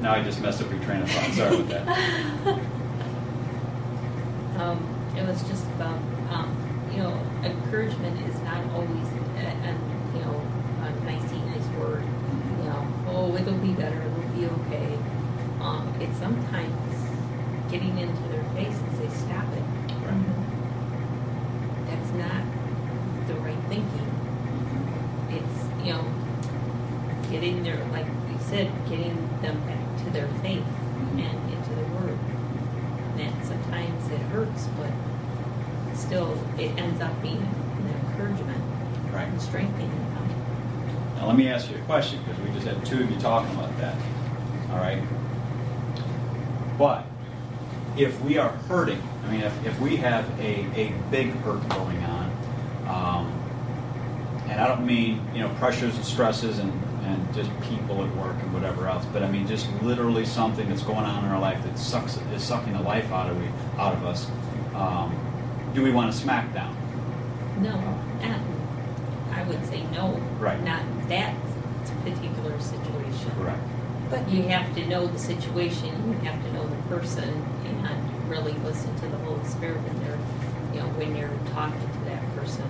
[0.00, 1.32] Now I just messed up your train of thought.
[1.34, 2.60] Sorry about that.
[4.60, 4.76] Um,
[5.16, 5.98] it was just about,
[6.90, 9.72] you know, encouragement is not always, a, a,
[10.14, 10.40] you know,
[10.82, 12.02] a nicey nice word.
[12.58, 14.98] You know, oh, it'll be better, it'll be okay.
[15.60, 17.10] Um, it's sometimes
[17.70, 19.62] getting into their face and say, stop it.
[21.86, 22.44] That's not
[23.26, 24.10] the right thinking.
[25.30, 26.04] It's, you know,
[27.30, 30.64] getting their, like we said, getting them back to their faith
[31.12, 32.18] and into the Word.
[33.18, 34.90] And sometimes it hurts, but
[36.00, 38.62] still, it ends up being an encouragement
[39.12, 39.28] Right.
[39.28, 40.28] and strengthening them.
[41.16, 43.52] Now, let me ask you a question because we just had two of you talking
[43.54, 43.96] about that.
[44.70, 45.02] All right?
[46.78, 47.04] But
[47.96, 52.02] if we are hurting, I mean, if, if we have a, a big hurt going
[52.04, 52.30] on,
[52.88, 53.32] um,
[54.48, 56.72] and I don't mean, you know, pressures and stresses and,
[57.04, 60.82] and just people at work and whatever else, but I mean just literally something that's
[60.82, 63.46] going on in our life that sucks is sucking the life out of we
[63.78, 64.26] out of us.
[64.74, 65.14] Um,
[65.74, 66.76] do we want to smack down?
[67.60, 67.76] No,
[68.26, 68.40] not,
[69.32, 70.20] I would say no.
[70.38, 70.62] Right.
[70.64, 71.34] Not that
[72.04, 73.30] particular situation.
[73.36, 73.62] Correct.
[74.08, 77.28] But you have to know the situation, you have to know the person,
[77.64, 77.70] and
[78.30, 80.18] really listen to the Holy Spirit when they're,
[80.72, 82.64] you know, when you're talking to that person.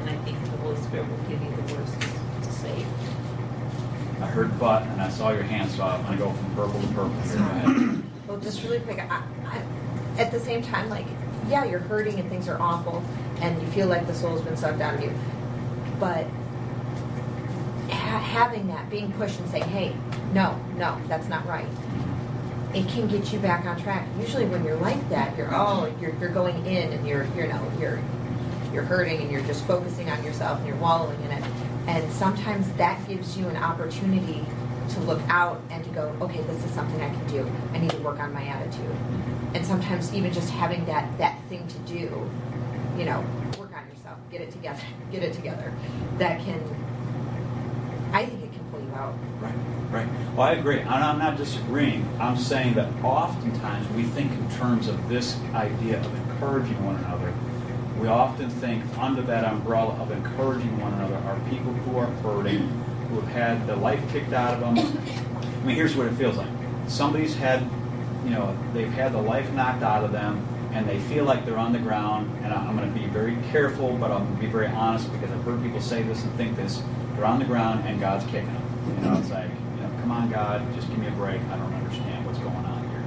[0.00, 1.92] And I think the Holy Spirit will give you the words
[2.42, 2.84] to say.
[4.20, 6.80] I heard but and I saw your hand, so I'm going to go from purple
[6.80, 7.20] to purple.
[7.22, 8.02] Here.
[8.28, 9.62] Well, just really quick, I, I,
[10.20, 11.06] at the same time, like,
[11.48, 13.04] yeah, you're hurting and things are awful,
[13.40, 15.12] and you feel like the soul's been sucked out of you.
[15.98, 16.26] But
[17.88, 19.94] ha- having that, being pushed and saying, hey,
[20.32, 21.68] no, no, that's not right,
[22.74, 24.06] it can get you back on track.
[24.18, 27.72] Usually, when you're like that, you're oh, you're, you're going in and you're you know
[27.80, 27.98] you're
[28.72, 31.44] you're hurting and you're just focusing on yourself and you're wallowing in it.
[31.86, 34.44] And sometimes that gives you an opportunity
[34.90, 37.50] to look out and to go, okay, this is something I can do.
[37.72, 38.94] I need to work on my attitude.
[39.54, 42.30] And sometimes even just having that that thing to do,
[42.98, 43.24] you know,
[43.58, 45.72] work on yourself, get it together, get it together.
[46.18, 46.60] That can
[48.12, 49.14] I think, it can pull you out.
[49.40, 49.54] Right,
[49.90, 50.08] right.
[50.34, 50.80] Well, I agree.
[50.80, 52.08] I'm not disagreeing.
[52.18, 57.32] I'm saying that oftentimes we think in terms of this idea of encouraging one another.
[58.00, 62.84] We often think under that umbrella of encouraging one another are people who are hurting,
[63.16, 64.78] who have had the life kicked out of them.
[64.78, 66.48] I mean, here's what it feels like.
[66.86, 67.62] Somebody's had,
[68.24, 71.58] you know, they've had the life knocked out of them, and they feel like they're
[71.58, 72.30] on the ground.
[72.44, 75.30] And I'm going to be very careful, but I'm going to be very honest because
[75.30, 76.82] I've heard people say this and think this.
[77.14, 78.62] They're on the ground, and God's kicking them.
[78.98, 81.40] You know, it's like, you know, come on, God, just give me a break.
[81.40, 83.02] I don't understand what's going on here.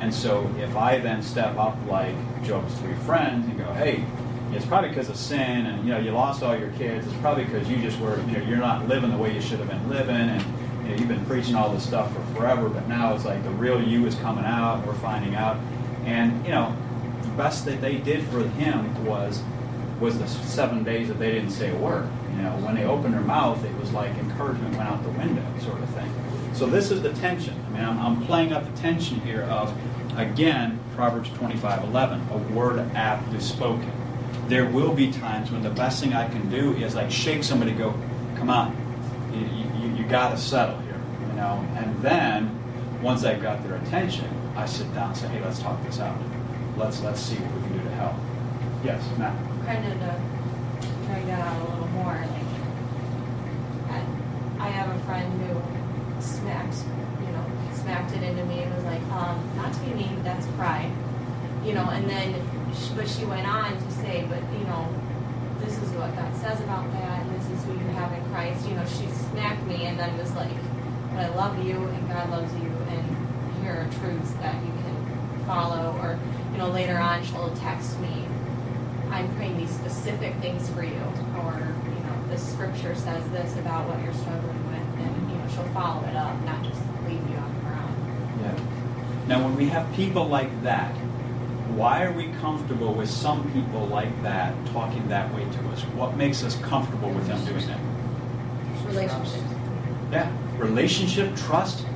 [0.00, 4.04] And so if I then step up like Job's three friends and go, hey,
[4.52, 7.06] it's probably because of sin, and you know you lost all your kids.
[7.06, 9.58] It's probably because you just were, you know, you're not living the way you should
[9.58, 10.42] have been living, and
[10.82, 12.68] you know you've been preaching all this stuff for forever.
[12.68, 14.86] But now it's like the real you is coming out.
[14.86, 15.58] We're finding out,
[16.04, 16.74] and you know,
[17.22, 19.42] the best that they did for him was
[20.00, 22.08] was the seven days that they didn't say a word.
[22.36, 25.44] You know, when they opened their mouth, it was like encouragement went out the window,
[25.60, 26.10] sort of thing.
[26.54, 27.54] So this is the tension.
[27.68, 29.76] I mean, I'm, I'm playing up the tension here of,
[30.16, 33.92] again, Proverbs 25:11, a word aptly spoken.
[34.48, 37.72] There will be times when the best thing I can do is like shake somebody,
[37.72, 37.94] go,
[38.36, 38.74] come on,
[39.32, 41.64] you, you, you got to settle here, you know.
[41.76, 42.58] And then
[43.02, 46.16] once I've got their attention, I sit down and say, hey, let's talk this out.
[46.76, 48.14] Let's let's see what we can do to help.
[48.84, 49.36] Yes, Matt.
[49.66, 50.16] kind of to
[51.06, 52.48] drag that out a little more, like,
[54.60, 56.76] I, have a friend who smacked,
[57.20, 60.24] you know, smacked it into me and was like, um, not to be mean, but
[60.24, 60.92] that's pride,
[61.64, 62.34] you know, and then,
[62.96, 64.88] but she went on to say, but, you know,
[65.60, 68.68] this is what God says about that, and this is who you have in Christ,
[68.68, 70.56] you know, she smacked me and then was like,
[71.10, 75.44] but I love you and God loves you, and here are truths that you can
[75.46, 76.18] follow, or,
[76.52, 78.24] you know, later on she'll text me,
[79.10, 81.02] I'm praying these specific things for you,
[81.42, 85.48] or, you know, the scripture says this about what you're struggling with, and, you know,
[85.48, 87.96] she'll follow it up, not just leave you on the ground.
[88.42, 89.26] Yeah.
[89.26, 90.94] Now, when we have people like that,
[91.78, 95.82] why are we comfortable with some people like that talking that way to us?
[95.94, 97.78] What makes us comfortable with them doing that?
[98.84, 99.36] Relationships.
[100.10, 101.86] Yeah, relationship, trust.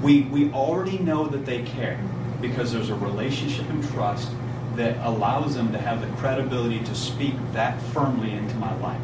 [0.00, 1.98] We we already know that they care
[2.40, 4.30] because there's a relationship and trust
[4.76, 9.00] that allows them to have the credibility to speak that firmly into my life.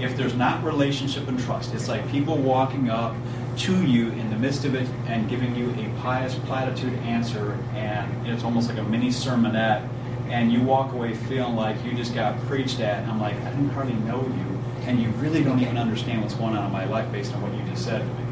[0.00, 3.14] If there's not relationship and trust, it's like people walking up
[3.58, 8.26] to you in the midst of it and giving you a pious platitude answer, and
[8.26, 9.88] it's almost like a mini sermonette,
[10.28, 13.02] and you walk away feeling like you just got preached at.
[13.02, 16.34] And I'm like, I didn't hardly know you, and you really don't even understand what's
[16.34, 18.24] going on in my life based on what you just said to me.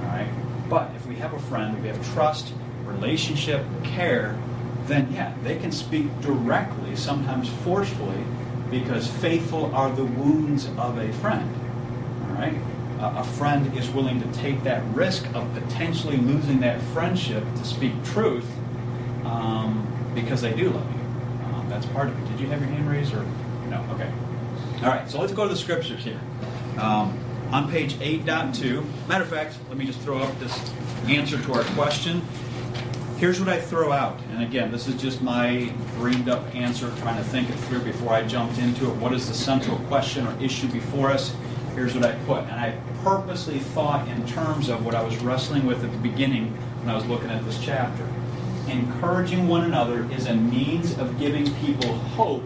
[0.00, 0.28] All right?
[0.68, 2.52] But if we have a friend, we have trust,
[2.84, 4.38] relationship, care,
[4.86, 8.22] then yeah, they can speak directly, sometimes forcefully,
[8.70, 11.54] because faithful are the wounds of a friend.
[12.22, 12.58] All right?
[13.00, 17.92] A friend is willing to take that risk of potentially losing that friendship to speak
[18.04, 18.50] truth
[19.24, 21.00] um, because they do love you.
[21.46, 22.30] Um, that's part of it.
[22.32, 23.24] Did you have your hand raised or
[23.68, 23.86] no?
[23.92, 24.12] Okay.
[24.82, 26.20] All right, so let's go to the scriptures here.
[26.78, 27.18] Um,
[27.50, 30.56] on page 8.2, matter of fact, let me just throw out this
[31.06, 32.22] answer to our question.
[33.16, 34.18] Here's what I throw out.
[34.30, 38.12] And again, this is just my dreamed up answer, trying to think it through before
[38.12, 38.94] I jumped into it.
[38.96, 41.34] What is the central question or issue before us?
[41.78, 42.42] Here's what I put.
[42.42, 46.46] And I purposely thought in terms of what I was wrestling with at the beginning
[46.80, 48.04] when I was looking at this chapter.
[48.66, 52.42] Encouraging one another is a means of giving people hope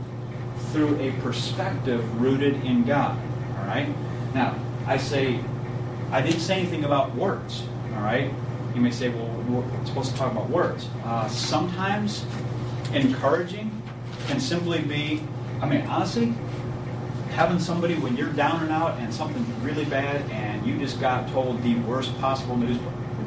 [0.70, 3.18] through a perspective rooted in God.
[3.58, 3.88] All right?
[4.34, 4.54] Now,
[4.86, 5.40] I say,
[6.10, 7.62] I didn't say anything about words.
[7.94, 8.30] All right?
[8.74, 10.90] You may say, well, we're supposed to talk about words.
[11.06, 12.26] Uh, sometimes
[12.92, 13.82] encouraging
[14.26, 15.22] can simply be,
[15.62, 16.34] I mean, honestly,
[17.32, 21.28] having somebody when you're down and out and something really bad and you just got
[21.30, 22.78] told the worst possible news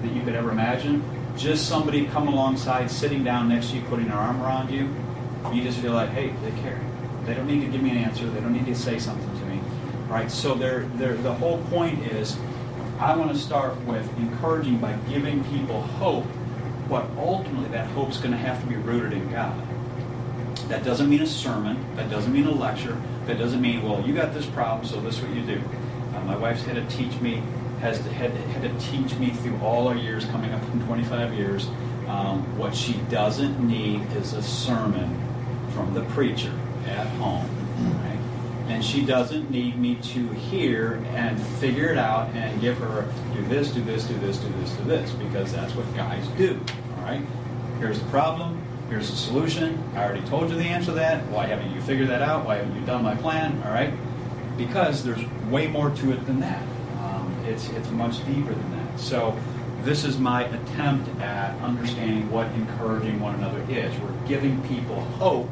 [0.01, 1.03] that you could ever imagine,
[1.35, 4.93] just somebody come alongside, sitting down next to you, putting their arm around you,
[5.53, 6.79] you just feel like, hey, they care.
[7.25, 8.27] They don't need to give me an answer.
[8.29, 9.59] They don't need to say something to me.
[10.07, 10.29] right?
[10.29, 12.37] So they're, they're, the whole point is,
[12.99, 16.25] I want to start with encouraging by giving people hope,
[16.87, 19.55] but ultimately that hope's going to have to be rooted in God.
[20.67, 21.83] That doesn't mean a sermon.
[21.95, 22.99] That doesn't mean a lecture.
[23.27, 25.61] That doesn't mean, well, you got this problem, so this is what you do.
[26.15, 27.43] Uh, my wife's had to teach me,
[27.81, 31.33] has to, had, had to teach me through all our years, coming up in 25
[31.33, 31.67] years.
[32.07, 35.21] Um, what she doesn't need is a sermon
[35.73, 36.53] from the preacher
[36.87, 37.47] at home.
[37.77, 38.19] Right?
[38.67, 43.43] And she doesn't need me to hear and figure it out and give her do
[43.43, 46.59] this, do this, do this, do this, do this, because that's what guys do.
[46.97, 47.21] All right.
[47.79, 48.64] Here's the problem.
[48.89, 49.83] Here's the solution.
[49.95, 51.25] I already told you the answer to that.
[51.27, 52.45] Why haven't you figured that out?
[52.45, 53.61] Why haven't you done my plan?
[53.65, 53.91] All right.
[54.57, 56.61] Because there's way more to it than that.
[56.99, 58.99] Um, It's, it's much deeper than that.
[58.99, 59.37] So
[59.81, 63.95] this is my attempt at understanding what encouraging one another is.
[63.99, 65.49] We're giving people hope,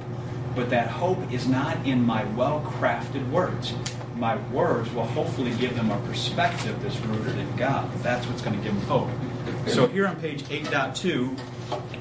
[0.56, 3.74] but that hope is not in my well-crafted words.
[4.16, 7.92] My words will hopefully give them a perspective that's rooted in God.
[8.04, 9.10] That's what's going to give them hope.
[9.68, 11.38] So here on page 8.2,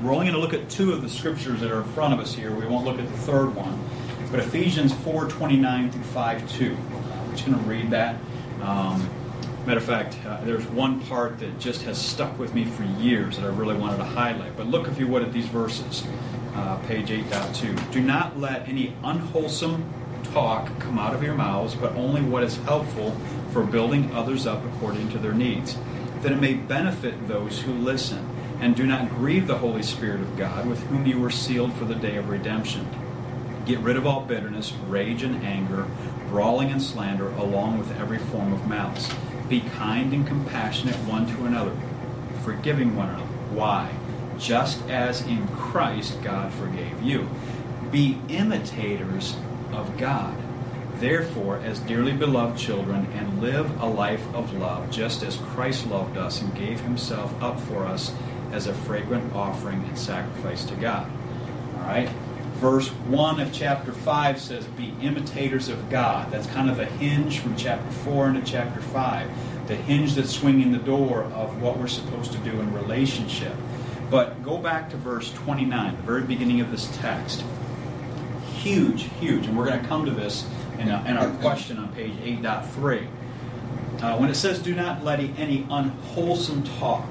[0.02, 2.20] we're only going to look at two of the scriptures that are in front of
[2.20, 2.50] us here.
[2.50, 3.78] We won't look at the third one.
[4.30, 6.76] But Ephesians 4.29 through 5.2.
[6.76, 8.16] I'm just going to read that.
[8.62, 9.08] Um,
[9.66, 13.36] matter of fact, uh, there's one part that just has stuck with me for years
[13.36, 14.56] that I really wanted to highlight.
[14.56, 16.04] But look, if you would, at these verses.
[16.54, 17.92] Uh, page 8.2.
[17.92, 19.90] Do not let any unwholesome
[20.32, 23.16] talk come out of your mouths, but only what is helpful
[23.52, 25.76] for building others up according to their needs,
[26.20, 28.28] that it may benefit those who listen.
[28.62, 31.84] And do not grieve the Holy Spirit of God, with whom you were sealed for
[31.84, 32.88] the day of redemption.
[33.66, 35.84] Get rid of all bitterness, rage, and anger,
[36.28, 39.12] brawling and slander, along with every form of malice.
[39.48, 41.76] Be kind and compassionate one to another,
[42.44, 43.26] forgiving one another.
[43.50, 43.92] Why?
[44.38, 47.28] Just as in Christ God forgave you.
[47.90, 49.36] Be imitators
[49.72, 50.36] of God.
[51.00, 56.16] Therefore, as dearly beloved children, and live a life of love, just as Christ loved
[56.16, 58.14] us and gave himself up for us
[58.52, 61.10] as a fragrant offering and sacrifice to God.
[61.76, 62.08] All right?
[62.62, 66.30] Verse 1 of chapter 5 says, Be imitators of God.
[66.30, 69.66] That's kind of a hinge from chapter 4 into chapter 5.
[69.66, 73.54] The hinge that's swinging the door of what we're supposed to do in relationship.
[74.10, 77.44] But go back to verse 29, the very beginning of this text.
[78.58, 79.46] Huge, huge.
[79.46, 80.46] And we're going to come to this
[80.78, 83.08] in, a, in our question on page 8.3.
[84.02, 87.08] Uh, when it says, Do not let any unwholesome talk,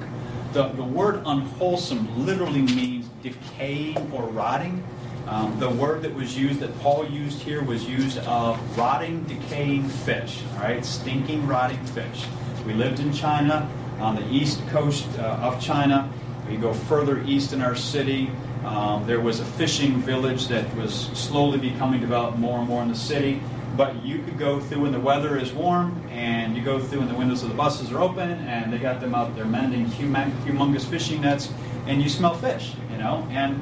[0.52, 4.82] the, the word unwholesome literally means decaying or rotting.
[5.26, 9.88] Um, the word that was used, that Paul used here, was used of rotting, decaying
[9.88, 10.84] fish, all right?
[10.84, 12.26] Stinking, rotting fish.
[12.66, 16.12] We lived in China, on the east coast uh, of China.
[16.48, 18.30] We go further east in our city.
[18.64, 22.88] Um, there was a fishing village that was slowly becoming developed more and more in
[22.88, 23.40] the city.
[23.76, 27.08] But you could go through when the weather is warm, and you go through when
[27.08, 30.84] the windows of the buses are open, and they got them out there mending humongous
[30.84, 31.50] fishing nets,
[31.86, 33.60] and you smell fish, you know, and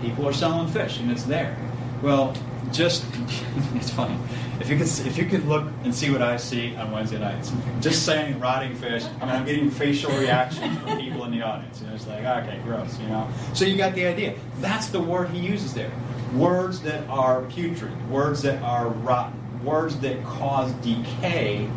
[0.00, 1.56] people are selling fish, and it's there.
[2.02, 2.34] Well,
[2.72, 3.04] just
[3.74, 4.16] it's funny.
[4.60, 7.52] If you could if you could look and see what I see on Wednesday nights,
[7.80, 11.80] just saying rotting fish, I mean I'm getting facial reactions from people in the audience.
[11.80, 12.98] You know, it's like okay, gross.
[13.00, 14.36] You know, so you got the idea.
[14.58, 15.90] That's the word he uses there.
[16.34, 21.68] Words that are putrid, words that are rotten, words that cause decay,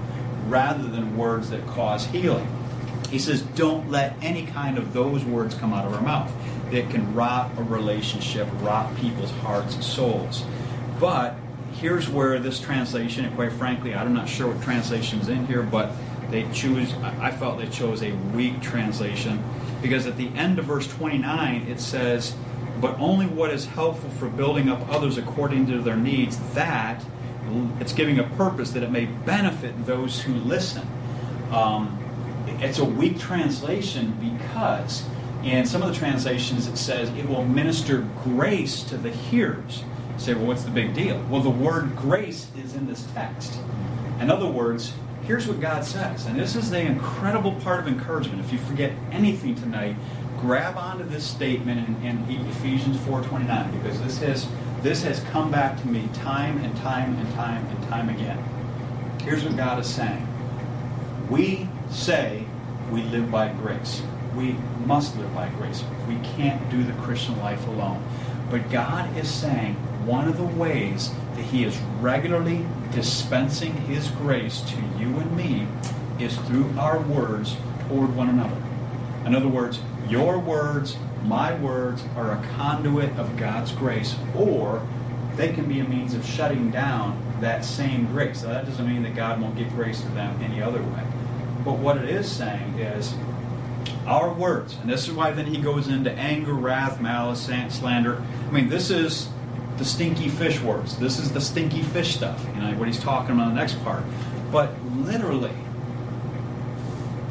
[0.47, 2.47] rather than words that cause healing.
[3.09, 6.31] He says, don't let any kind of those words come out of our mouth
[6.71, 10.43] that can rot a relationship, rot people's hearts and souls.
[10.99, 11.35] But
[11.73, 15.91] here's where this translation, and quite frankly, I'm not sure what translation's in here, but
[16.29, 19.41] they choose, I felt they chose a weak translation
[19.81, 22.35] because at the end of verse 29 it says,
[22.79, 27.03] but only what is helpful for building up others according to their needs, that
[27.79, 30.87] it's giving a purpose that it may benefit those who listen.
[31.51, 31.97] Um,
[32.59, 35.05] it's a weak translation because
[35.43, 39.83] in some of the translations it says it will minister grace to the hearers.
[40.13, 41.23] You say, well, what's the big deal?
[41.29, 43.59] Well, the word grace is in this text.
[44.19, 48.43] In other words, here's what God says, and this is the incredible part of encouragement.
[48.43, 49.95] If you forget anything tonight,
[50.37, 54.47] grab onto this statement in, in Ephesians 4:29 because this has
[54.81, 58.37] this has come back to me time and time and time and time again.
[59.23, 60.27] Here's what God is saying.
[61.29, 62.45] We say
[62.91, 64.01] we live by grace.
[64.35, 65.83] We must live by grace.
[66.07, 68.03] We can't do the Christian life alone.
[68.49, 69.73] But God is saying
[70.05, 75.67] one of the ways that He is regularly dispensing His grace to you and me
[76.19, 77.57] is through our words
[77.89, 78.55] toward one another.
[79.25, 84.85] In other words, your words, my words, are a conduit of God's grace, or
[85.35, 88.41] they can be a means of shutting down that same grace.
[88.41, 91.03] So that doesn't mean that God won't give grace to them any other way.
[91.63, 93.13] But what it is saying is
[94.05, 98.23] our words, and this is why then he goes into anger, wrath, malice, slander.
[98.47, 99.29] I mean, this is
[99.77, 100.97] the stinky fish words.
[100.97, 103.83] This is the stinky fish stuff, you know, what he's talking about in the next
[103.83, 104.03] part.
[104.51, 105.53] But literally,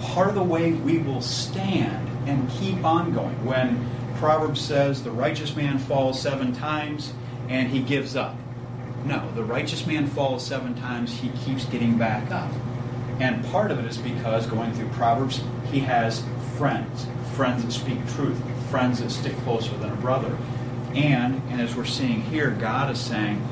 [0.01, 3.45] part of the way we will stand and keep on going.
[3.45, 7.13] When Proverbs says the righteous man falls seven times
[7.49, 8.37] and he gives up.
[9.05, 12.51] No, the righteous man falls seven times, he keeps getting back up.
[13.21, 16.25] And part of it is because going through Proverbs, he has
[16.59, 20.37] friends, friends that speak truth, friends that stick closer than a brother.
[20.95, 23.47] And, and as we're seeing here, God is saying,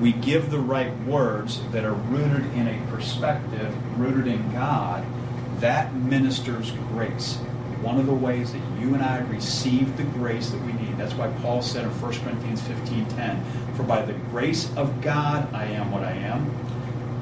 [0.00, 5.04] we give the right words that are rooted in a perspective, rooted in God,
[5.60, 7.38] that ministers grace.
[7.84, 10.96] One of the ways that you and I receive the grace that we need.
[10.96, 13.42] That's why Paul said in 1 Corinthians 15:10,
[13.76, 16.50] "For by the grace of God I am what I am."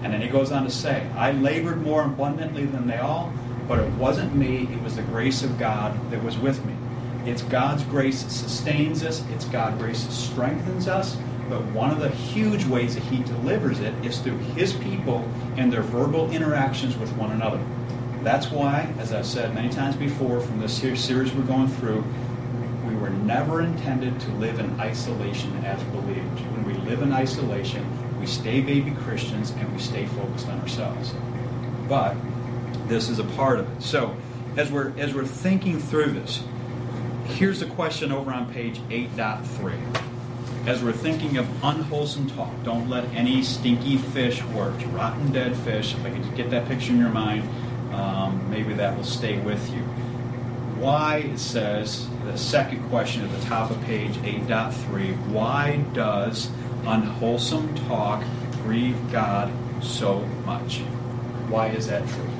[0.04, 3.32] And then he goes on to say, "I labored more abundantly than they all,
[3.66, 6.74] but it wasn't me, it was the grace of God that was with me."
[7.26, 11.16] It's God's grace that sustains us, it's God's grace that strengthens us,
[11.50, 15.24] but one of the huge ways that he delivers it is through his people
[15.56, 17.58] and their verbal interactions with one another.
[18.23, 22.05] That's why, as I've said many times before from this series we're going through,
[22.87, 26.41] we were never intended to live in isolation as believers.
[26.41, 27.85] When we live in isolation,
[28.20, 31.14] we stay baby Christians and we stay focused on ourselves.
[31.89, 32.16] But
[32.87, 33.83] this is a part of it.
[33.83, 34.16] So,
[34.57, 36.45] as we're as we're thinking through this,
[37.25, 40.03] here's the question over on page 8.3.
[40.64, 45.95] As we're thinking of unwholesome talk, don't let any stinky fish work, rotten dead fish,
[45.95, 47.49] if I can get that picture in your mind,
[47.93, 49.82] um, maybe that will stay with you.
[50.82, 56.51] Why, it says, the second question at the top of page 8.3, why does
[56.84, 58.24] unwholesome talk
[58.62, 60.78] grieve God so much?
[61.49, 62.30] Why is that true?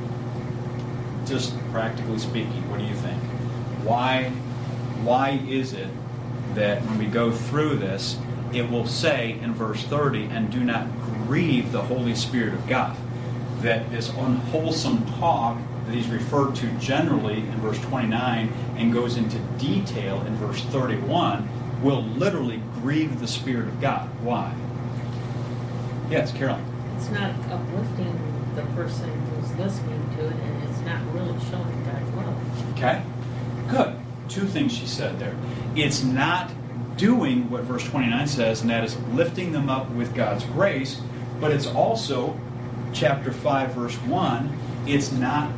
[1.27, 3.23] Just practically speaking, what do you think?
[3.85, 4.31] Why,
[5.05, 5.89] why is it
[6.55, 8.19] that when we go through this,
[8.53, 10.87] it will say in verse 30, and do not
[11.27, 12.97] grieve the Holy Spirit of God?
[13.63, 19.39] That this unwholesome talk that he's referred to generally in verse 29 and goes into
[19.59, 21.49] detail in verse 31
[21.83, 24.09] will literally grieve the Spirit of God.
[24.23, 24.55] Why?
[26.11, 26.65] Yes, Carolyn.
[26.97, 32.15] It's not uplifting the person who's listening to it, and it's not really showing God's
[32.17, 32.73] love.
[32.73, 33.03] Okay?
[33.69, 33.97] Good.
[34.29, 35.35] Two things she said there.
[35.75, 36.51] It's not
[36.97, 41.01] doing what verse 29 says, and that is lifting them up with God's grace,
[41.41, 42.39] but it's also
[42.93, 45.51] chapter 5 verse 1 it's not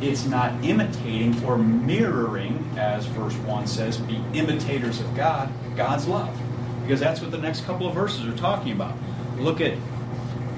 [0.00, 6.38] it's not imitating or mirroring as verse 1 says be imitators of god god's love.
[6.82, 8.94] Because that's what the next couple of verses are talking about.
[9.38, 9.76] Look at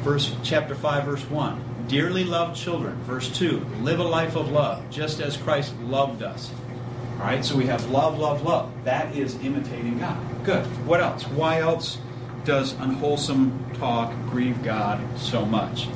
[0.02, 4.88] verse chapter 5 verse 1 dearly loved children verse 2 live a life of love
[4.90, 6.50] just as christ loved us.
[7.18, 8.72] All right so we have love love love.
[8.84, 10.18] That is imitating god.
[10.44, 10.64] Good.
[10.86, 11.24] What else?
[11.24, 11.98] Why else
[12.44, 15.86] does unwholesome talk grieve god so much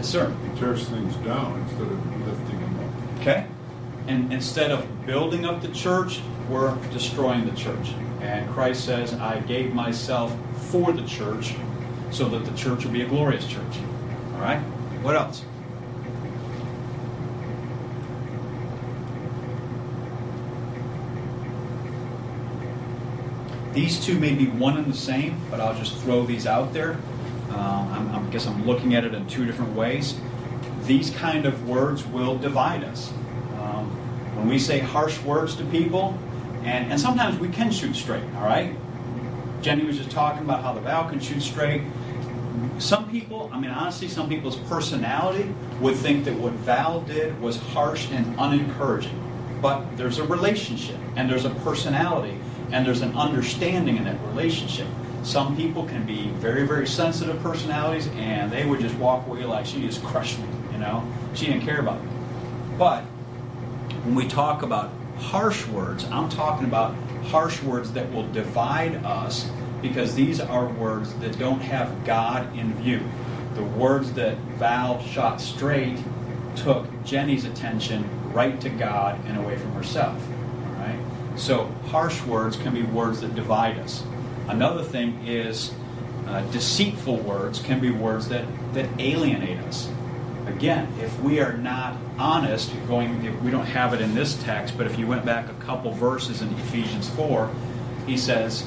[0.00, 0.34] Yes, sir.
[0.50, 3.20] He tears things down instead of lifting them up.
[3.20, 3.46] Okay?
[4.06, 7.92] And instead of building up the church, we're destroying the church.
[8.22, 10.34] And Christ says, I gave myself
[10.70, 11.54] for the church
[12.10, 13.76] so that the church will be a glorious church.
[14.36, 14.60] All right?
[15.02, 15.44] What else?
[23.74, 26.96] These two may be one and the same, but I'll just throw these out there.
[27.50, 30.18] Um, i guess I'm looking at it in two different ways.
[30.84, 33.12] These kind of words will divide us.
[33.60, 33.90] Um,
[34.36, 36.18] when we say harsh words to people,
[36.64, 38.76] and, and sometimes we can shoot straight, all right?
[39.62, 41.82] Jenny was just talking about how the Val can shoot straight.
[42.78, 47.58] Some people, I mean, honestly, some people's personality would think that what Val did was
[47.58, 49.14] harsh and unencouraging.
[49.60, 52.38] But there's a relationship, and there's a personality,
[52.72, 54.86] and there's an understanding in that relationship.
[55.22, 59.66] Some people can be very, very sensitive personalities, and they would just walk away like
[59.66, 60.46] she just crushed me.
[60.72, 62.10] You know, she didn't care about me.
[62.78, 63.02] But
[64.04, 66.94] when we talk about harsh words, I'm talking about
[67.26, 69.50] harsh words that will divide us
[69.82, 73.00] because these are words that don't have God in view.
[73.54, 75.98] The words that Val shot straight
[76.56, 80.22] took Jenny's attention right to God and away from herself.
[80.66, 80.98] All right?
[81.36, 84.02] So harsh words can be words that divide us.
[84.50, 85.72] Another thing is
[86.26, 88.44] uh, deceitful words can be words that,
[88.74, 89.88] that alienate us.
[90.46, 94.88] Again, if we are not honest, going we don't have it in this text, but
[94.88, 97.48] if you went back a couple verses in Ephesians 4,
[98.06, 98.66] he says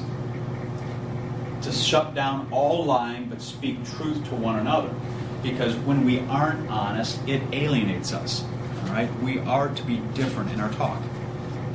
[1.63, 4.93] to shut down all lying but speak truth to one another.
[5.41, 8.45] Because when we aren't honest, it alienates us.
[8.85, 9.13] All right?
[9.19, 11.01] We are to be different in our talk.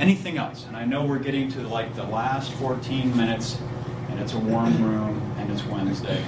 [0.01, 0.65] Anything else?
[0.67, 3.59] And I know we're getting to like the last 14 minutes
[4.19, 6.21] and it's a warm room, and it's Wednesday,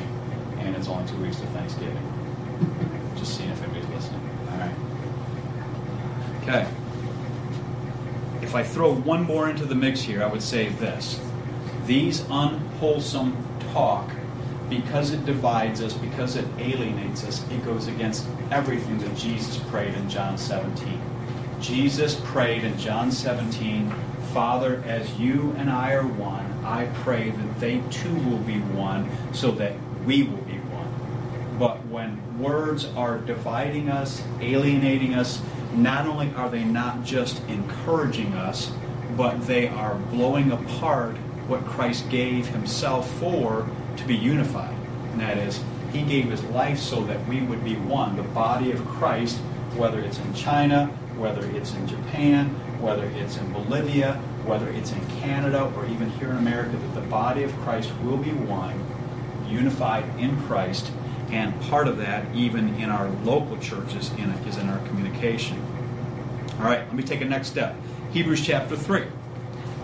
[0.61, 2.01] and it's only two weeks to Thanksgiving.
[3.17, 4.21] Just seeing if anybody's listening.
[4.49, 4.75] All right.
[6.43, 6.69] Okay.
[8.43, 11.19] If I throw one more into the mix here, I would say this.
[11.87, 13.37] These unwholesome
[13.73, 14.09] talk,
[14.69, 19.95] because it divides us, because it alienates us, it goes against everything that Jesus prayed
[19.95, 21.01] in John 17.
[21.61, 23.93] Jesus prayed in John 17,
[24.33, 29.11] Father, as you and I are one, I pray that they too will be one
[29.35, 29.75] so that
[30.07, 31.59] we will be one.
[31.59, 35.43] But when words are dividing us, alienating us,
[35.75, 38.73] not only are they not just encouraging us,
[39.17, 41.17] but they are blowing apart
[41.49, 44.75] what Christ gave himself for to be unified.
[45.13, 45.63] And that is,
[45.93, 49.39] he gave his life so that we would be one, the body of Christ,
[49.75, 52.49] whether it's in China, whether it's in Japan,
[52.81, 57.07] whether it's in Bolivia, whether it's in Canada, or even here in America, that the
[57.09, 58.85] body of Christ will be one,
[59.49, 60.91] unified in Christ,
[61.31, 65.63] and part of that, even in our local churches, in, is in our communication.
[66.59, 67.77] All right, let me take a next step.
[68.13, 69.05] Hebrews chapter 3.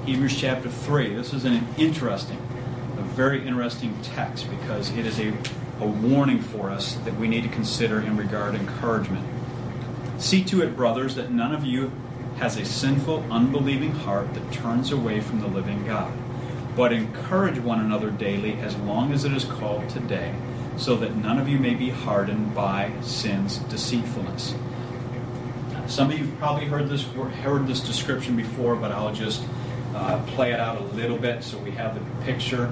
[0.04, 1.14] Hebrews chapter 3.
[1.14, 2.38] This is an interesting,
[2.98, 5.32] a very interesting text because it is a,
[5.80, 9.26] a warning for us that we need to consider in regard to encouragement.
[10.18, 11.92] See to it, brothers, that none of you
[12.38, 16.12] has a sinful, unbelieving heart that turns away from the living God.
[16.76, 20.34] But encourage one another daily as long as it is called today,
[20.76, 24.54] so that none of you may be hardened by sin's deceitfulness.
[25.86, 27.04] Some of you have probably heard this
[27.42, 29.42] heard this description before, but I'll just
[29.94, 32.66] uh, play it out a little bit so we have the picture.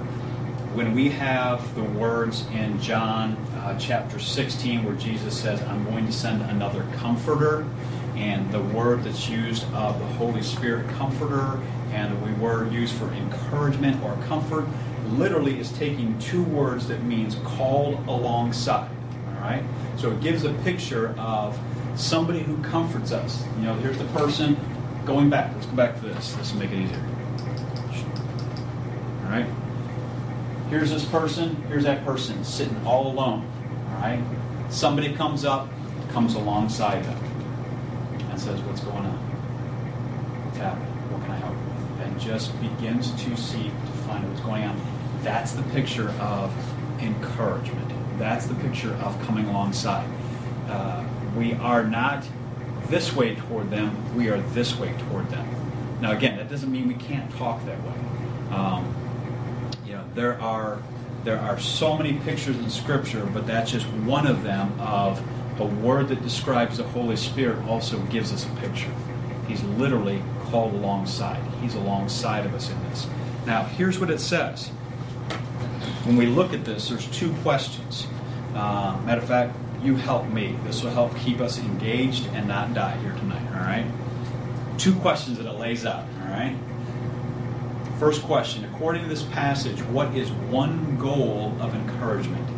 [0.75, 6.05] When we have the words in John uh, chapter 16 where Jesus says, I'm going
[6.05, 7.65] to send another comforter,
[8.15, 11.59] and the word that's used of the Holy Spirit comforter
[11.91, 14.65] and the word used for encouragement or comfort
[15.11, 18.89] literally is taking two words that means called alongside.
[19.27, 19.63] All right?
[19.97, 21.57] So it gives a picture of
[21.95, 23.43] somebody who comforts us.
[23.57, 24.57] You know, here's the person
[25.05, 25.53] going back.
[25.53, 26.33] Let's go back to this.
[26.33, 27.03] This will make it easier.
[29.23, 29.45] All right?
[30.69, 33.49] Here's this person, here's that person sitting all alone.
[33.91, 34.23] All right?
[34.69, 35.69] Somebody comes up,
[36.11, 37.34] comes alongside them,
[38.35, 39.17] and says, What's going on?
[40.45, 40.87] What's happening?
[41.09, 42.05] What can I help with?
[42.05, 44.79] And just begins to seek to find what's going on.
[45.23, 46.53] That's the picture of
[47.01, 47.91] encouragement.
[48.19, 50.07] That's the picture of coming alongside.
[50.67, 51.05] Uh,
[51.37, 52.25] we are not
[52.87, 55.47] this way toward them, we are this way toward them.
[56.01, 57.93] Now, again, that doesn't mean we can't talk that way.
[58.51, 58.93] Um,
[59.85, 60.81] you know, there are
[61.23, 65.19] there are so many pictures in Scripture, but that's just one of them of
[65.59, 68.91] a word that describes the Holy Spirit also gives us a picture.
[69.47, 71.41] He's literally called alongside.
[71.61, 73.07] He's alongside of us in this.
[73.45, 74.67] Now, here's what it says.
[76.05, 78.07] When we look at this, there's two questions.
[78.53, 80.57] Uh, matter of fact, you help me.
[80.63, 83.85] This will help keep us engaged and not die here tonight, all right?
[84.77, 86.57] Two questions that it lays out, all right?
[87.99, 92.54] First question According to this passage, what is one goal of encouragement?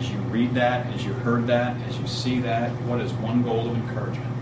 [0.00, 3.42] As you read that, as you heard that, as you see that, what is one
[3.42, 4.34] goal of encouragement?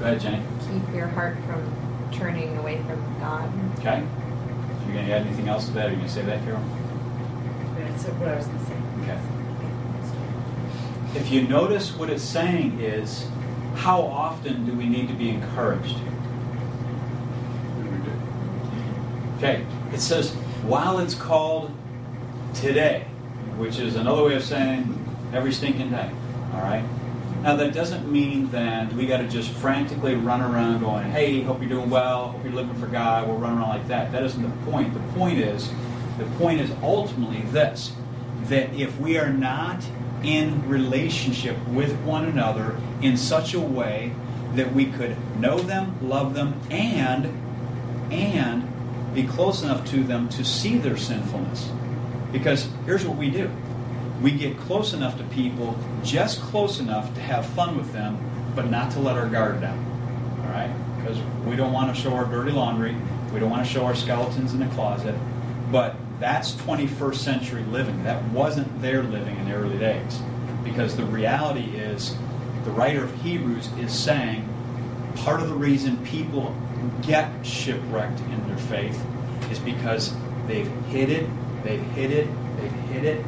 [0.00, 0.42] Go ahead, Jenny.
[0.60, 1.62] Keep your heart from
[2.10, 3.50] turning away from God.
[3.80, 4.02] Okay.
[4.86, 5.88] You going to add anything else to that?
[5.88, 6.62] Are you going to say that, Carol?
[7.78, 8.78] That's what I was going to say.
[9.02, 9.18] Okay.
[11.20, 13.28] If you notice what it's saying is,
[13.74, 15.96] how often do we need to be encouraged?
[17.78, 18.16] Every day.
[19.36, 19.66] Okay.
[19.92, 20.32] It says,
[20.64, 21.70] while it's called
[22.54, 23.06] today,
[23.56, 24.92] which is another way of saying
[25.32, 26.10] every stinking day.
[26.54, 26.84] All right?
[27.42, 31.60] Now, that doesn't mean that we got to just frantically run around going, hey, hope
[31.60, 34.10] you're doing well, hope you're living for God, we'll run around like that.
[34.10, 34.94] That isn't the point.
[34.94, 35.70] The point is,
[36.18, 37.92] the point is ultimately this
[38.44, 39.84] that if we are not
[40.22, 44.12] in relationship with one another in such a way
[44.54, 47.26] that we could know them, love them, and
[48.10, 48.72] and
[49.16, 51.70] be close enough to them to see their sinfulness.
[52.30, 53.50] Because here's what we do.
[54.20, 58.18] We get close enough to people, just close enough to have fun with them,
[58.54, 59.78] but not to let our guard down.
[60.42, 60.72] All right?
[60.98, 62.94] Because we don't want to show our dirty laundry.
[63.32, 65.14] We don't want to show our skeletons in the closet.
[65.72, 68.04] But that's 21st century living.
[68.04, 70.20] That wasn't their living in the early days.
[70.62, 72.14] Because the reality is,
[72.64, 74.46] the writer of Hebrews is saying
[75.16, 76.54] part of the reason people
[77.02, 79.04] get shipwrecked in their faith
[79.50, 80.14] is because
[80.46, 81.28] they've hit it,
[81.62, 83.24] they've hit it, they've hit it,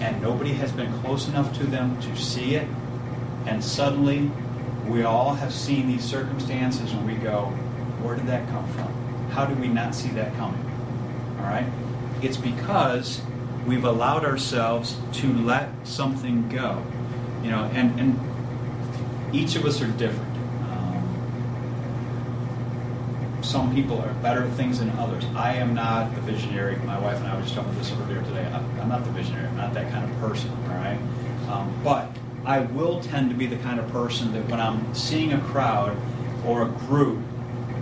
[0.00, 2.68] and nobody has been close enough to them to see it.
[3.46, 4.30] And suddenly,
[4.88, 7.46] we all have seen these circumstances and we go,
[8.02, 8.92] where did that come from?
[9.30, 10.62] How did we not see that coming?
[11.38, 11.66] All right?
[12.22, 13.20] It's because
[13.66, 16.82] we've allowed ourselves to let something go.
[17.42, 20.36] You know, and, and each of us are different.
[20.70, 21.02] Um,
[23.46, 25.24] some people are better at things than others.
[25.34, 26.76] I am not the visionary.
[26.78, 28.46] My wife and I were just talking about this earlier today.
[28.46, 29.46] I'm not the visionary.
[29.46, 30.50] I'm not that kind of person.
[30.50, 30.98] All right,
[31.48, 32.10] um, but
[32.44, 35.96] I will tend to be the kind of person that when I'm seeing a crowd
[36.44, 37.20] or a group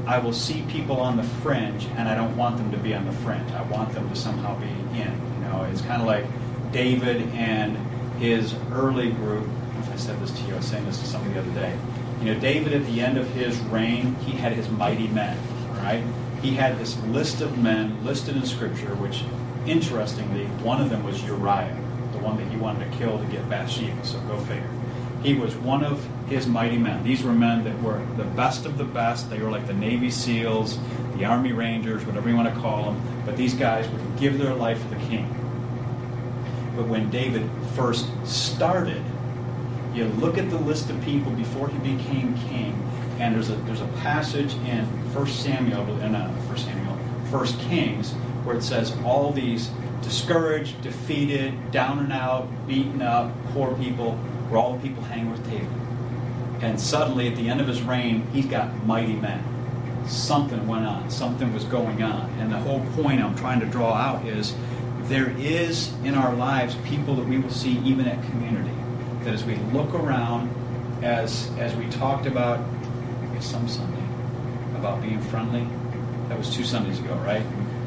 [0.06, 3.06] I will see people on the fringe, and I don't want them to be on
[3.06, 3.50] the fringe.
[3.52, 5.10] I want them to somehow be in.
[5.34, 6.26] You know, it's kind of like
[6.72, 7.76] David and
[8.20, 9.48] his early group.
[9.90, 10.54] I said this to you.
[10.54, 11.78] I was saying this to somebody the other day.
[12.20, 15.38] You know, David at the end of his reign, he had his mighty men.
[15.84, 16.02] Right,
[16.40, 19.22] he had this list of men listed in Scripture, which,
[19.66, 21.76] interestingly, one of them was Uriah,
[22.12, 24.02] the one that he wanted to kill to get Bathsheba.
[24.02, 24.70] So go figure.
[25.22, 27.04] He was one of his mighty men.
[27.04, 29.28] These were men that were the best of the best.
[29.28, 30.78] They were like the Navy SEALs,
[31.18, 33.22] the Army Rangers, whatever you want to call them.
[33.26, 35.28] But these guys would give their life for the king.
[36.76, 39.04] But when David first started,
[39.92, 42.72] you look at the list of people before he became king,
[43.18, 44.84] and there's a there's a passage in
[45.14, 48.12] 1 Samuel, in uh, 1 Samuel, 1 Kings,
[48.44, 49.70] where it says all these
[50.02, 54.18] discouraged, defeated, down and out, beaten up, poor people
[54.50, 55.68] were all the people hanging with David.
[56.60, 59.42] And suddenly, at the end of his reign, he's got mighty men.
[60.06, 61.10] Something went on.
[61.10, 62.30] Something was going on.
[62.38, 64.54] And the whole point I'm trying to draw out is
[65.02, 68.74] there is in our lives people that we will see even at community.
[69.24, 70.50] That as we look around,
[71.02, 72.60] as as we talked about,
[73.44, 74.02] some Sunday,
[74.76, 75.66] about being friendly.
[76.28, 77.44] That was two Sundays ago, right?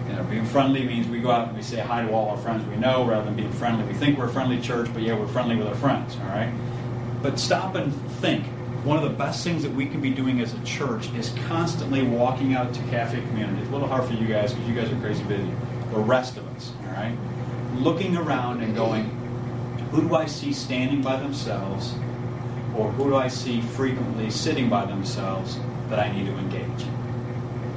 [0.08, 2.38] You know, being friendly means we go out and we say hi to all our
[2.38, 3.86] friends we know rather than being friendly.
[3.86, 6.53] We think we're a friendly church, but yeah, we're friendly with our friends, all right?
[7.22, 8.45] But stop and think.
[8.84, 12.03] One of the best things that we can be doing as a church is constantly
[12.03, 13.60] walking out to cafe community.
[13.62, 15.51] It's a little hard for you guys because you guys are crazy busy.
[15.91, 17.18] The rest of us, all right?
[17.76, 19.05] Looking around and going,
[19.91, 21.95] who do I see standing by themselves,
[22.78, 25.59] or who do I see frequently sitting by themselves
[25.89, 26.86] that I need to engage?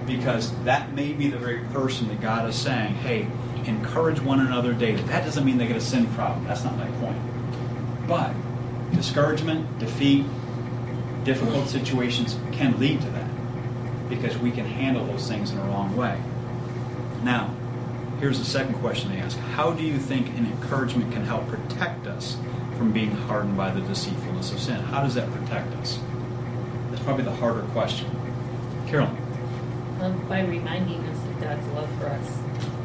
[0.06, 3.26] Because that may be the very person that God is saying, hey,
[3.64, 5.02] encourage one another daily.
[5.02, 6.44] That doesn't mean they get a sin problem.
[6.46, 7.18] That's not my point.
[8.06, 8.34] But
[8.92, 10.26] discouragement, defeat,
[11.24, 13.30] difficult situations can lead to that
[14.08, 16.20] because we can handle those things in a wrong way.
[17.22, 17.54] Now,
[18.18, 22.06] here's the second question they ask How do you think an encouragement can help protect
[22.06, 22.36] us
[22.80, 24.76] from being hardened by the deceitfulness of sin?
[24.76, 25.98] How does that protect us?
[26.88, 28.08] That's probably the harder question.
[28.86, 29.14] Carolyn.
[30.00, 32.38] Um, by reminding us of God's love for us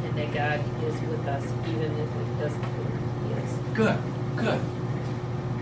[0.03, 3.59] and that God is with us even if it doesn't feel like He is.
[3.73, 3.97] Good,
[4.35, 4.61] good.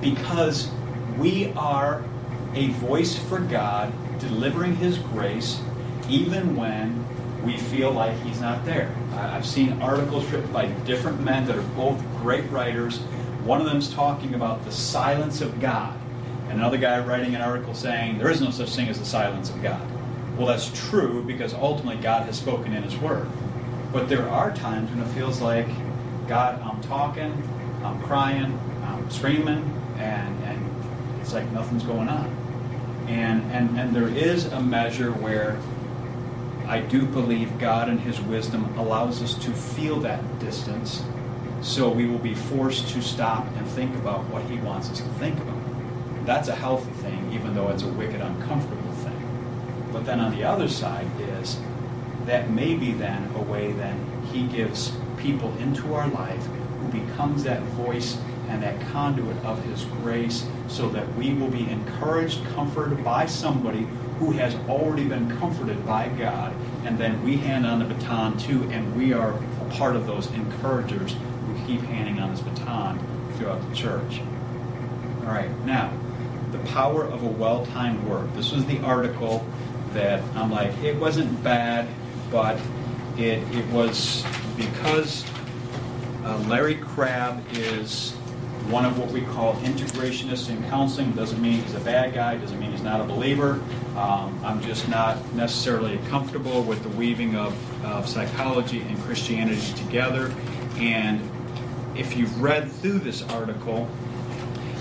[0.02, 0.72] Because
[1.20, 2.04] we are
[2.56, 5.62] a voice for God delivering His grace
[6.10, 7.06] even when
[7.44, 8.96] we feel like He's not there.
[9.14, 13.00] I've seen articles written by different men that are both great writers.
[13.44, 16.00] One of them's talking about the silence of God,
[16.48, 19.50] and another guy writing an article saying there is no such thing as the silence
[19.50, 19.86] of God.
[20.38, 23.28] Well, that's true because ultimately God has spoken in His Word.
[23.92, 25.68] But there are times when it feels like,
[26.26, 27.34] God, I'm talking,
[27.84, 32.26] I'm crying, I'm screaming, and, and it's like nothing's going on.
[33.10, 35.60] And, and, and there is a measure where
[36.66, 41.04] I do believe God and His wisdom allows us to feel that distance
[41.64, 45.08] so we will be forced to stop and think about what He wants us to
[45.14, 46.26] think about.
[46.26, 49.90] That's a healthy thing, even though it's a wicked, uncomfortable thing.
[49.92, 51.08] But then on the other side
[51.40, 51.58] is
[52.26, 57.62] that maybe then a way then He gives people into our life who becomes that
[57.62, 58.18] voice
[58.50, 63.88] and that conduit of His grace so that we will be encouraged, comforted by somebody
[64.20, 66.54] who has already been comforted by God,
[66.84, 70.32] and then we hand on the baton too, and we are a part of those
[70.34, 71.16] encouragers
[71.74, 73.00] keep handing on this baton
[73.36, 74.22] throughout the church.
[75.22, 75.92] All right, now,
[76.52, 78.32] the power of a well timed word.
[78.36, 79.46] This was the article
[79.94, 81.88] that I'm like, it wasn't bad,
[82.32, 82.60] but
[83.18, 84.24] it, it was
[84.56, 85.26] because
[86.24, 88.12] uh, Larry Crabb is
[88.70, 91.12] one of what we call integrationists in counseling.
[91.14, 93.60] Doesn't mean he's a bad guy, doesn't mean he's not a believer.
[93.96, 97.56] Um, I'm just not necessarily comfortable with the weaving of,
[97.86, 100.34] of psychology and Christianity together.
[100.78, 101.30] And
[101.96, 103.88] if you've read through this article,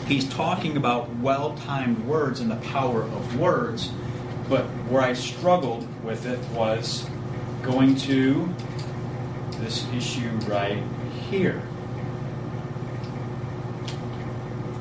[0.06, 3.92] he's talking about well timed words and the power of words.
[4.48, 7.06] But where I struggled with it was
[7.62, 8.52] going to
[9.60, 10.82] this issue right
[11.30, 11.62] here.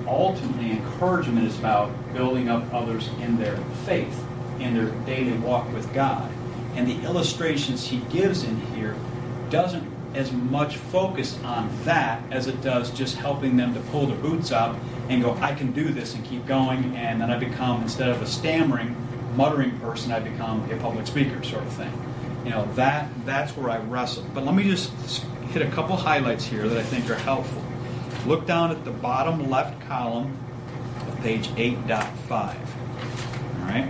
[0.07, 4.25] Ultimately, encouragement is about building up others in their faith,
[4.59, 6.29] in their daily walk with God.
[6.75, 8.95] And the illustrations he gives in here
[9.49, 14.17] doesn't as much focus on that as it does just helping them to pull their
[14.17, 14.75] boots up
[15.09, 16.95] and go, I can do this and keep going.
[16.95, 18.95] And then I become, instead of a stammering,
[19.35, 21.91] muttering person, I become a public speaker sort of thing.
[22.43, 24.25] You know, that that's where I wrestle.
[24.33, 24.91] But let me just
[25.51, 27.61] hit a couple highlights here that I think are helpful.
[28.25, 30.37] Look down at the bottom left column
[31.07, 32.31] of page 8.5.
[32.31, 33.87] All right?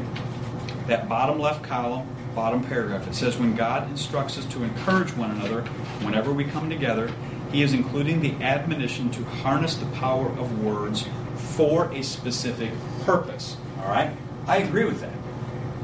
[0.87, 3.07] That bottom left column, bottom paragraph.
[3.07, 5.61] It says, When God instructs us to encourage one another
[6.01, 7.11] whenever we come together,
[7.51, 12.71] He is including the admonition to harness the power of words for a specific
[13.03, 13.57] purpose.
[13.79, 14.15] All right?
[14.47, 15.13] I agree with that.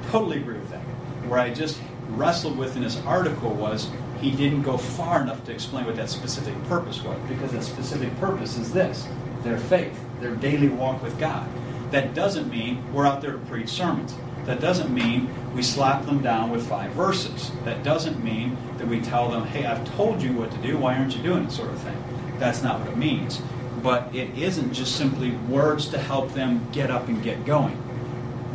[0.09, 0.81] Totally agree with that.
[1.27, 1.79] Where I just
[2.09, 3.89] wrestled with in this article was
[4.21, 8.17] he didn't go far enough to explain what that specific purpose was, because that specific
[8.19, 9.07] purpose is this
[9.43, 11.47] their faith, their daily walk with God.
[11.91, 14.15] That doesn't mean we're out there to preach sermons.
[14.47, 17.51] That doesn't mean we slap them down with five verses.
[17.65, 20.95] That doesn't mean that we tell them, hey, I've told you what to do, why
[20.95, 22.01] aren't you doing it, sort of thing.
[22.39, 23.41] That's not what it means.
[23.83, 27.77] But it isn't just simply words to help them get up and get going.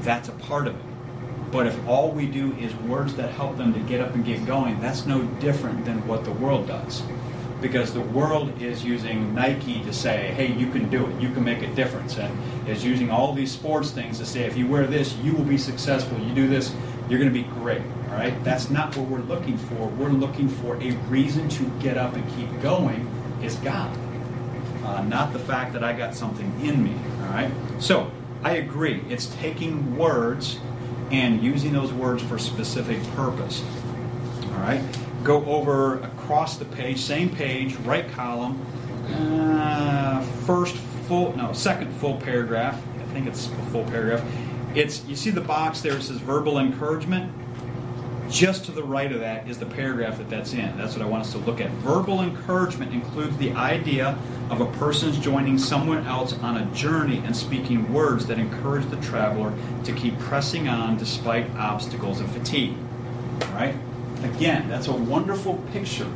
[0.01, 0.82] That's a part of it.
[1.53, 4.47] But if all we do is words that help them to get up and get
[4.47, 7.03] going, that's no different than what the world does.
[7.62, 11.44] Because the world is using Nike to say, hey, you can do it, you can
[11.44, 12.36] make a difference, and
[12.68, 15.56] is using all these sports things to say, if you wear this, you will be
[15.56, 16.18] successful.
[16.18, 16.74] You do this,
[17.08, 17.82] you're going to be great.
[18.10, 18.34] All right?
[18.44, 19.86] That's not what we're looking for.
[19.86, 23.08] We're looking for a reason to get up and keep going
[23.42, 23.96] is God.
[24.84, 26.94] Uh, not the fact that I got something in me.
[27.22, 27.50] All right?
[27.78, 28.10] So,
[28.42, 29.02] I agree.
[29.08, 30.58] It's taking words
[31.12, 33.62] and using those words for specific purpose.
[34.46, 34.82] All right?
[35.23, 38.64] Go over across the page, same page, right column,
[39.09, 40.75] uh, first
[41.07, 42.81] full, no, second full paragraph.
[43.01, 44.25] I think it's a full paragraph.
[44.75, 45.97] It's you see the box there.
[45.97, 47.33] It says verbal encouragement.
[48.31, 50.77] Just to the right of that is the paragraph that that's in.
[50.79, 51.70] That's what I want us to look at.
[51.70, 54.16] Verbal encouragement includes the idea
[54.49, 58.97] of a person's joining someone else on a journey and speaking words that encourage the
[59.03, 59.53] traveler
[59.85, 62.75] to keep pressing on despite obstacles and fatigue.
[63.43, 63.75] All right?
[64.25, 66.11] Again, that's a wonderful picture.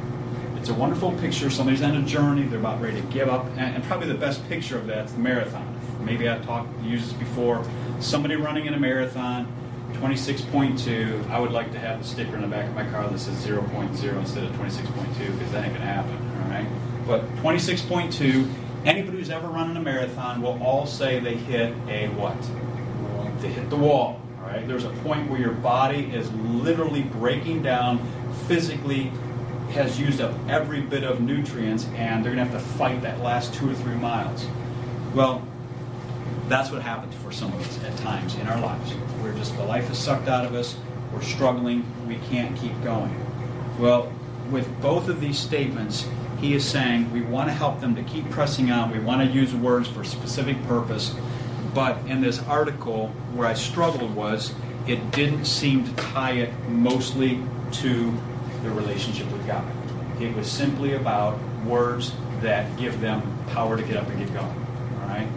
[0.56, 1.50] It's a wonderful picture.
[1.50, 3.46] Somebody's on a journey, they're about ready to give up.
[3.56, 5.80] And, and probably the best picture of that's the marathon.
[6.00, 7.64] Maybe I've talked, used this before.
[8.00, 9.52] Somebody running in a marathon,
[9.94, 11.28] 26.2.
[11.30, 13.44] I would like to have a sticker in the back of my car that says
[13.44, 16.66] 0.0 instead of 26.2 because that ain't going to happen, all right?
[17.06, 18.48] But 26.2,
[18.84, 22.36] anybody who's ever run in a marathon will all say they hit a what?
[23.40, 24.66] They hit the wall, all right?
[24.66, 28.00] There's a point where your body is literally breaking down
[28.46, 29.12] physically,
[29.72, 33.20] has used up every bit of nutrients, and they're going to have to fight that
[33.20, 34.46] last two or three miles.
[35.14, 35.46] Well,
[36.48, 38.94] that's what happens for some of us at times in our lives.
[39.20, 40.76] We're just, the life is sucked out of us,
[41.12, 43.14] we're struggling, we can't keep going.
[43.78, 44.12] Well,
[44.50, 46.08] with both of these statements,
[46.40, 49.34] he is saying we want to help them to keep pressing on, we want to
[49.34, 51.14] use words for specific purpose,
[51.76, 54.54] but in this article, where I struggled was
[54.86, 58.18] it didn't seem to tie it mostly to
[58.62, 59.62] the relationship with God.
[60.18, 64.46] It was simply about words that give them power to get up and get going.
[65.02, 65.28] All right?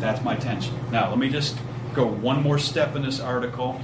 [0.00, 0.74] That's my tension.
[0.90, 1.56] Now, let me just
[1.94, 3.80] go one more step in this article.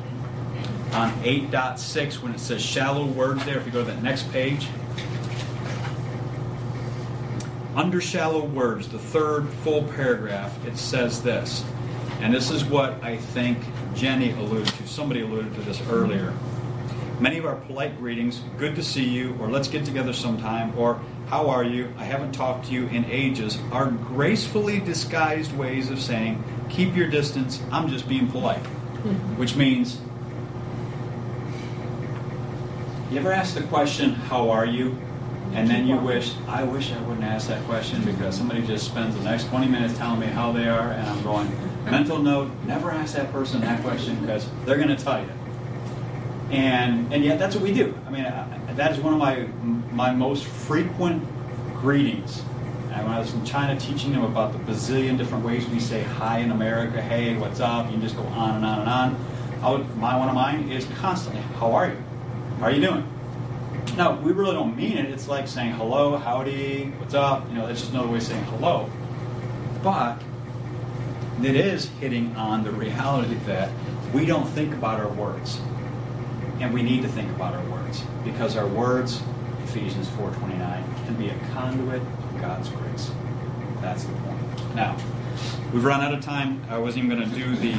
[0.95, 4.67] On 8.6, when it says shallow words there, if you go to that next page,
[7.77, 11.65] under shallow words, the third full paragraph, it says this.
[12.25, 13.59] And this is what I think
[13.95, 14.87] Jenny alluded to.
[14.87, 16.33] Somebody alluded to this earlier.
[17.21, 21.03] Many of our polite greetings, good to see you, or let's get together sometime, or
[21.29, 26.01] how are you, I haven't talked to you in ages, are gracefully disguised ways of
[26.01, 28.57] saying, keep your distance, I'm just being polite.
[29.37, 30.01] Which means,
[33.11, 34.97] you ever ask the question, how are you?
[35.53, 39.15] And then you wish, I wish I wouldn't ask that question because somebody just spends
[39.15, 41.53] the next 20 minutes telling me how they are, and I'm going,
[41.91, 45.31] mental note, never ask that person that question because they're going to tell you.
[46.51, 47.99] And, and yet that's what we do.
[48.07, 49.47] I mean, I, that is one of my,
[49.93, 51.25] my most frequent
[51.81, 52.43] greetings.
[52.93, 56.03] And when I was in China teaching them about the bazillion different ways we say
[56.03, 59.27] hi in America, hey, what's up, you can just go on and on and on.
[59.63, 61.97] I would, my, one of mine is constantly, how are you?
[62.59, 63.11] How are you doing?
[63.97, 65.07] Now, we really don't mean it.
[65.07, 67.49] It's like saying hello, howdy, what's up.
[67.49, 68.91] You know, that's just another way of saying hello.
[69.83, 70.21] But
[71.43, 73.71] it is hitting on the reality that
[74.13, 75.61] we don't think about our words.
[76.61, 79.21] And we need to think about our words because our words,
[79.65, 83.11] Ephesians 4:29, can be a conduit of God's grace.
[83.81, 84.75] That's the point.
[84.75, 84.97] Now,
[85.73, 86.63] we've run out of time.
[86.71, 87.75] I wasn't even going to do the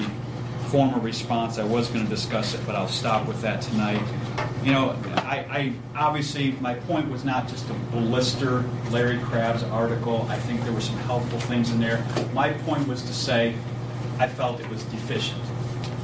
[0.67, 1.57] formal response.
[1.57, 4.03] I was going to discuss it, but I'll stop with that tonight.
[4.65, 10.25] You know, I, I obviously my point was not just to blister Larry Crabb's article.
[10.27, 12.03] I think there were some helpful things in there.
[12.33, 13.55] My point was to say
[14.17, 15.39] I felt it was deficient.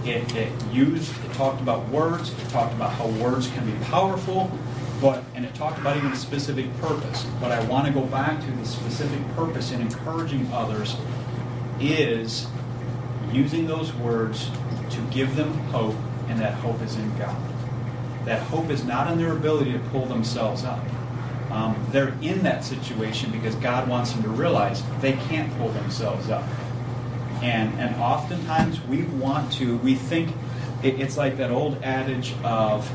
[0.05, 4.51] It, it used, it talked about words, it talked about how words can be powerful,
[5.01, 7.25] but and it talked about even a specific purpose.
[7.39, 10.97] But I want to go back to the specific purpose in encouraging others
[11.79, 12.45] is
[13.31, 14.51] using those words
[14.91, 15.95] to give them hope,
[16.27, 17.50] and that hope is in God.
[18.25, 20.83] That hope is not in their ability to pull themselves up.
[21.51, 26.29] Um, they're in that situation because God wants them to realize they can't pull themselves
[26.29, 26.45] up.
[27.41, 30.33] And, and oftentimes we want to, we think
[30.83, 32.89] it, it's like that old adage of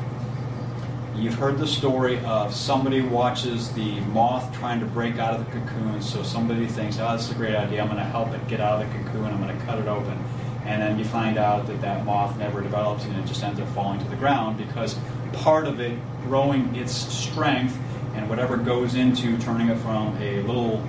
[1.16, 5.51] you've heard the story of somebody watches the moth trying to break out of the
[5.51, 8.47] cocoon, so somebody thinks, oh, this is a great idea, I'm going to help it
[8.49, 10.18] get out of the cocoon, I'm going to cut it open.
[10.64, 13.68] And then you find out that that moth never develops and it just ends up
[13.68, 14.99] falling to the ground because
[15.37, 17.78] part of it growing its strength
[18.14, 20.82] and whatever goes into turning it from a little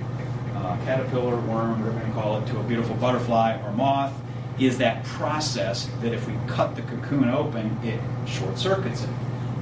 [0.56, 4.12] uh, caterpillar, worm, whatever you call it, to a beautiful butterfly or moth
[4.58, 9.10] is that process that if we cut the cocoon open, it short circuits it.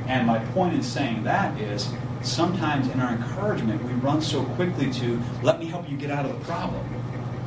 [0.07, 4.91] And my point in saying that is sometimes in our encouragement, we run so quickly
[4.93, 6.82] to, let me help you get out of the problem.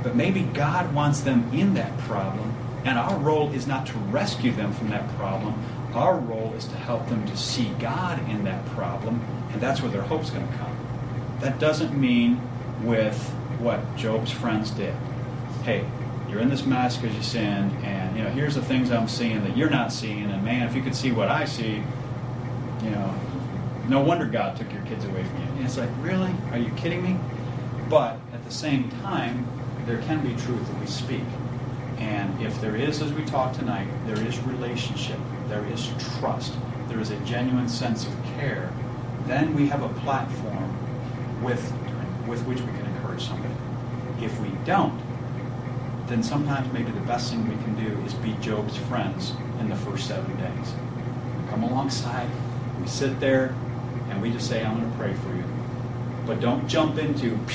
[0.04, 4.52] But maybe God wants them in that problem, and our role is not to rescue
[4.52, 5.54] them from that problem.
[5.94, 9.22] Our role is to help them to see God in that problem,
[9.52, 10.76] and that's where their hope's going to come.
[11.40, 12.42] That doesn't mean
[12.84, 13.18] with
[13.60, 14.94] what Job's friends did.
[15.64, 15.86] Hey,
[16.30, 19.44] you're in this mess because you sinned, and you know here's the things I'm seeing
[19.44, 21.84] that you're not seeing, and man, if you could see what I see,
[22.84, 23.14] you know,
[23.88, 25.50] no wonder God took your kids away from you.
[25.54, 26.34] And it's like, really?
[26.52, 27.18] Are you kidding me?
[27.90, 29.48] But at the same time,
[29.86, 31.24] there can be truth that we speak.
[31.98, 35.20] And if there is, as we talk tonight, there is relationship,
[35.50, 36.54] there is trust,
[36.88, 38.72] there is a genuine sense of care,
[39.26, 41.72] then we have a platform with,
[42.28, 43.54] with which we can encourage somebody.
[44.22, 45.00] If we don't,
[46.08, 49.76] then sometimes maybe the best thing we can do is be Job's friends in the
[49.76, 50.74] first seven days.
[51.42, 52.30] We come alongside,
[52.82, 53.54] we sit there,
[54.10, 55.44] and we just say, I'm going to pray for you.
[56.26, 57.32] But don't jump into,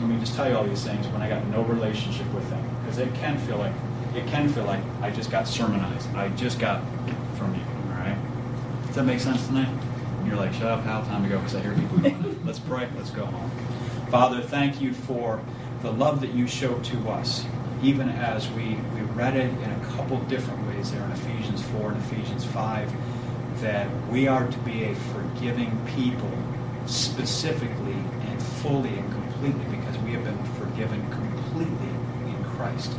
[0.00, 2.62] let me just tell you all these things when I got no relationship with them.
[2.82, 3.72] Because it can feel like,
[4.14, 6.14] it can feel like I just got sermonized.
[6.14, 6.82] I just got
[7.36, 8.16] from you, all right?
[8.92, 9.74] Does that make sense tonight?
[10.26, 13.08] You're like, shut up, pal, time to go, because I hear people let's pray, let's
[13.08, 13.50] go home.
[14.10, 15.42] Father, thank you for
[15.80, 17.46] the love that you show to us,
[17.82, 21.92] even as we, we read it in a couple different ways there in Ephesians 4
[21.92, 22.92] and Ephesians 5
[23.62, 26.30] that we are to be a forgiving people
[26.84, 27.96] specifically
[28.28, 31.88] and fully and completely because we have been forgiven completely
[32.26, 32.92] in Christ.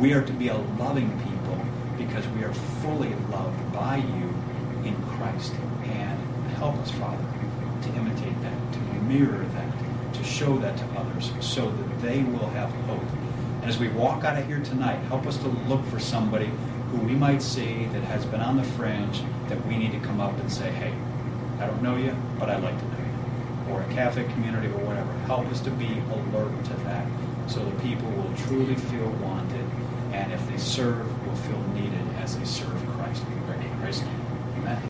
[0.00, 1.64] We are to be a loving people
[1.96, 4.35] because we are fully loved by you
[5.26, 5.52] Christ.
[5.84, 6.18] And
[6.56, 7.24] help us, Father,
[7.82, 12.48] to imitate that, to mirror that, to show that to others so that they will
[12.48, 13.02] have hope.
[13.60, 16.50] And as we walk out of here tonight, help us to look for somebody
[16.90, 20.20] who we might see that has been on the fringe that we need to come
[20.20, 20.94] up and say, hey,
[21.60, 23.72] I don't know you, but I'd like to know you.
[23.72, 25.12] Or a Catholic community or whatever.
[25.26, 27.06] Help us to be alert to that
[27.48, 29.64] so the people will truly feel wanted
[30.12, 33.24] and if they serve, will feel needed as they serve Christ.
[33.24, 34.15] We.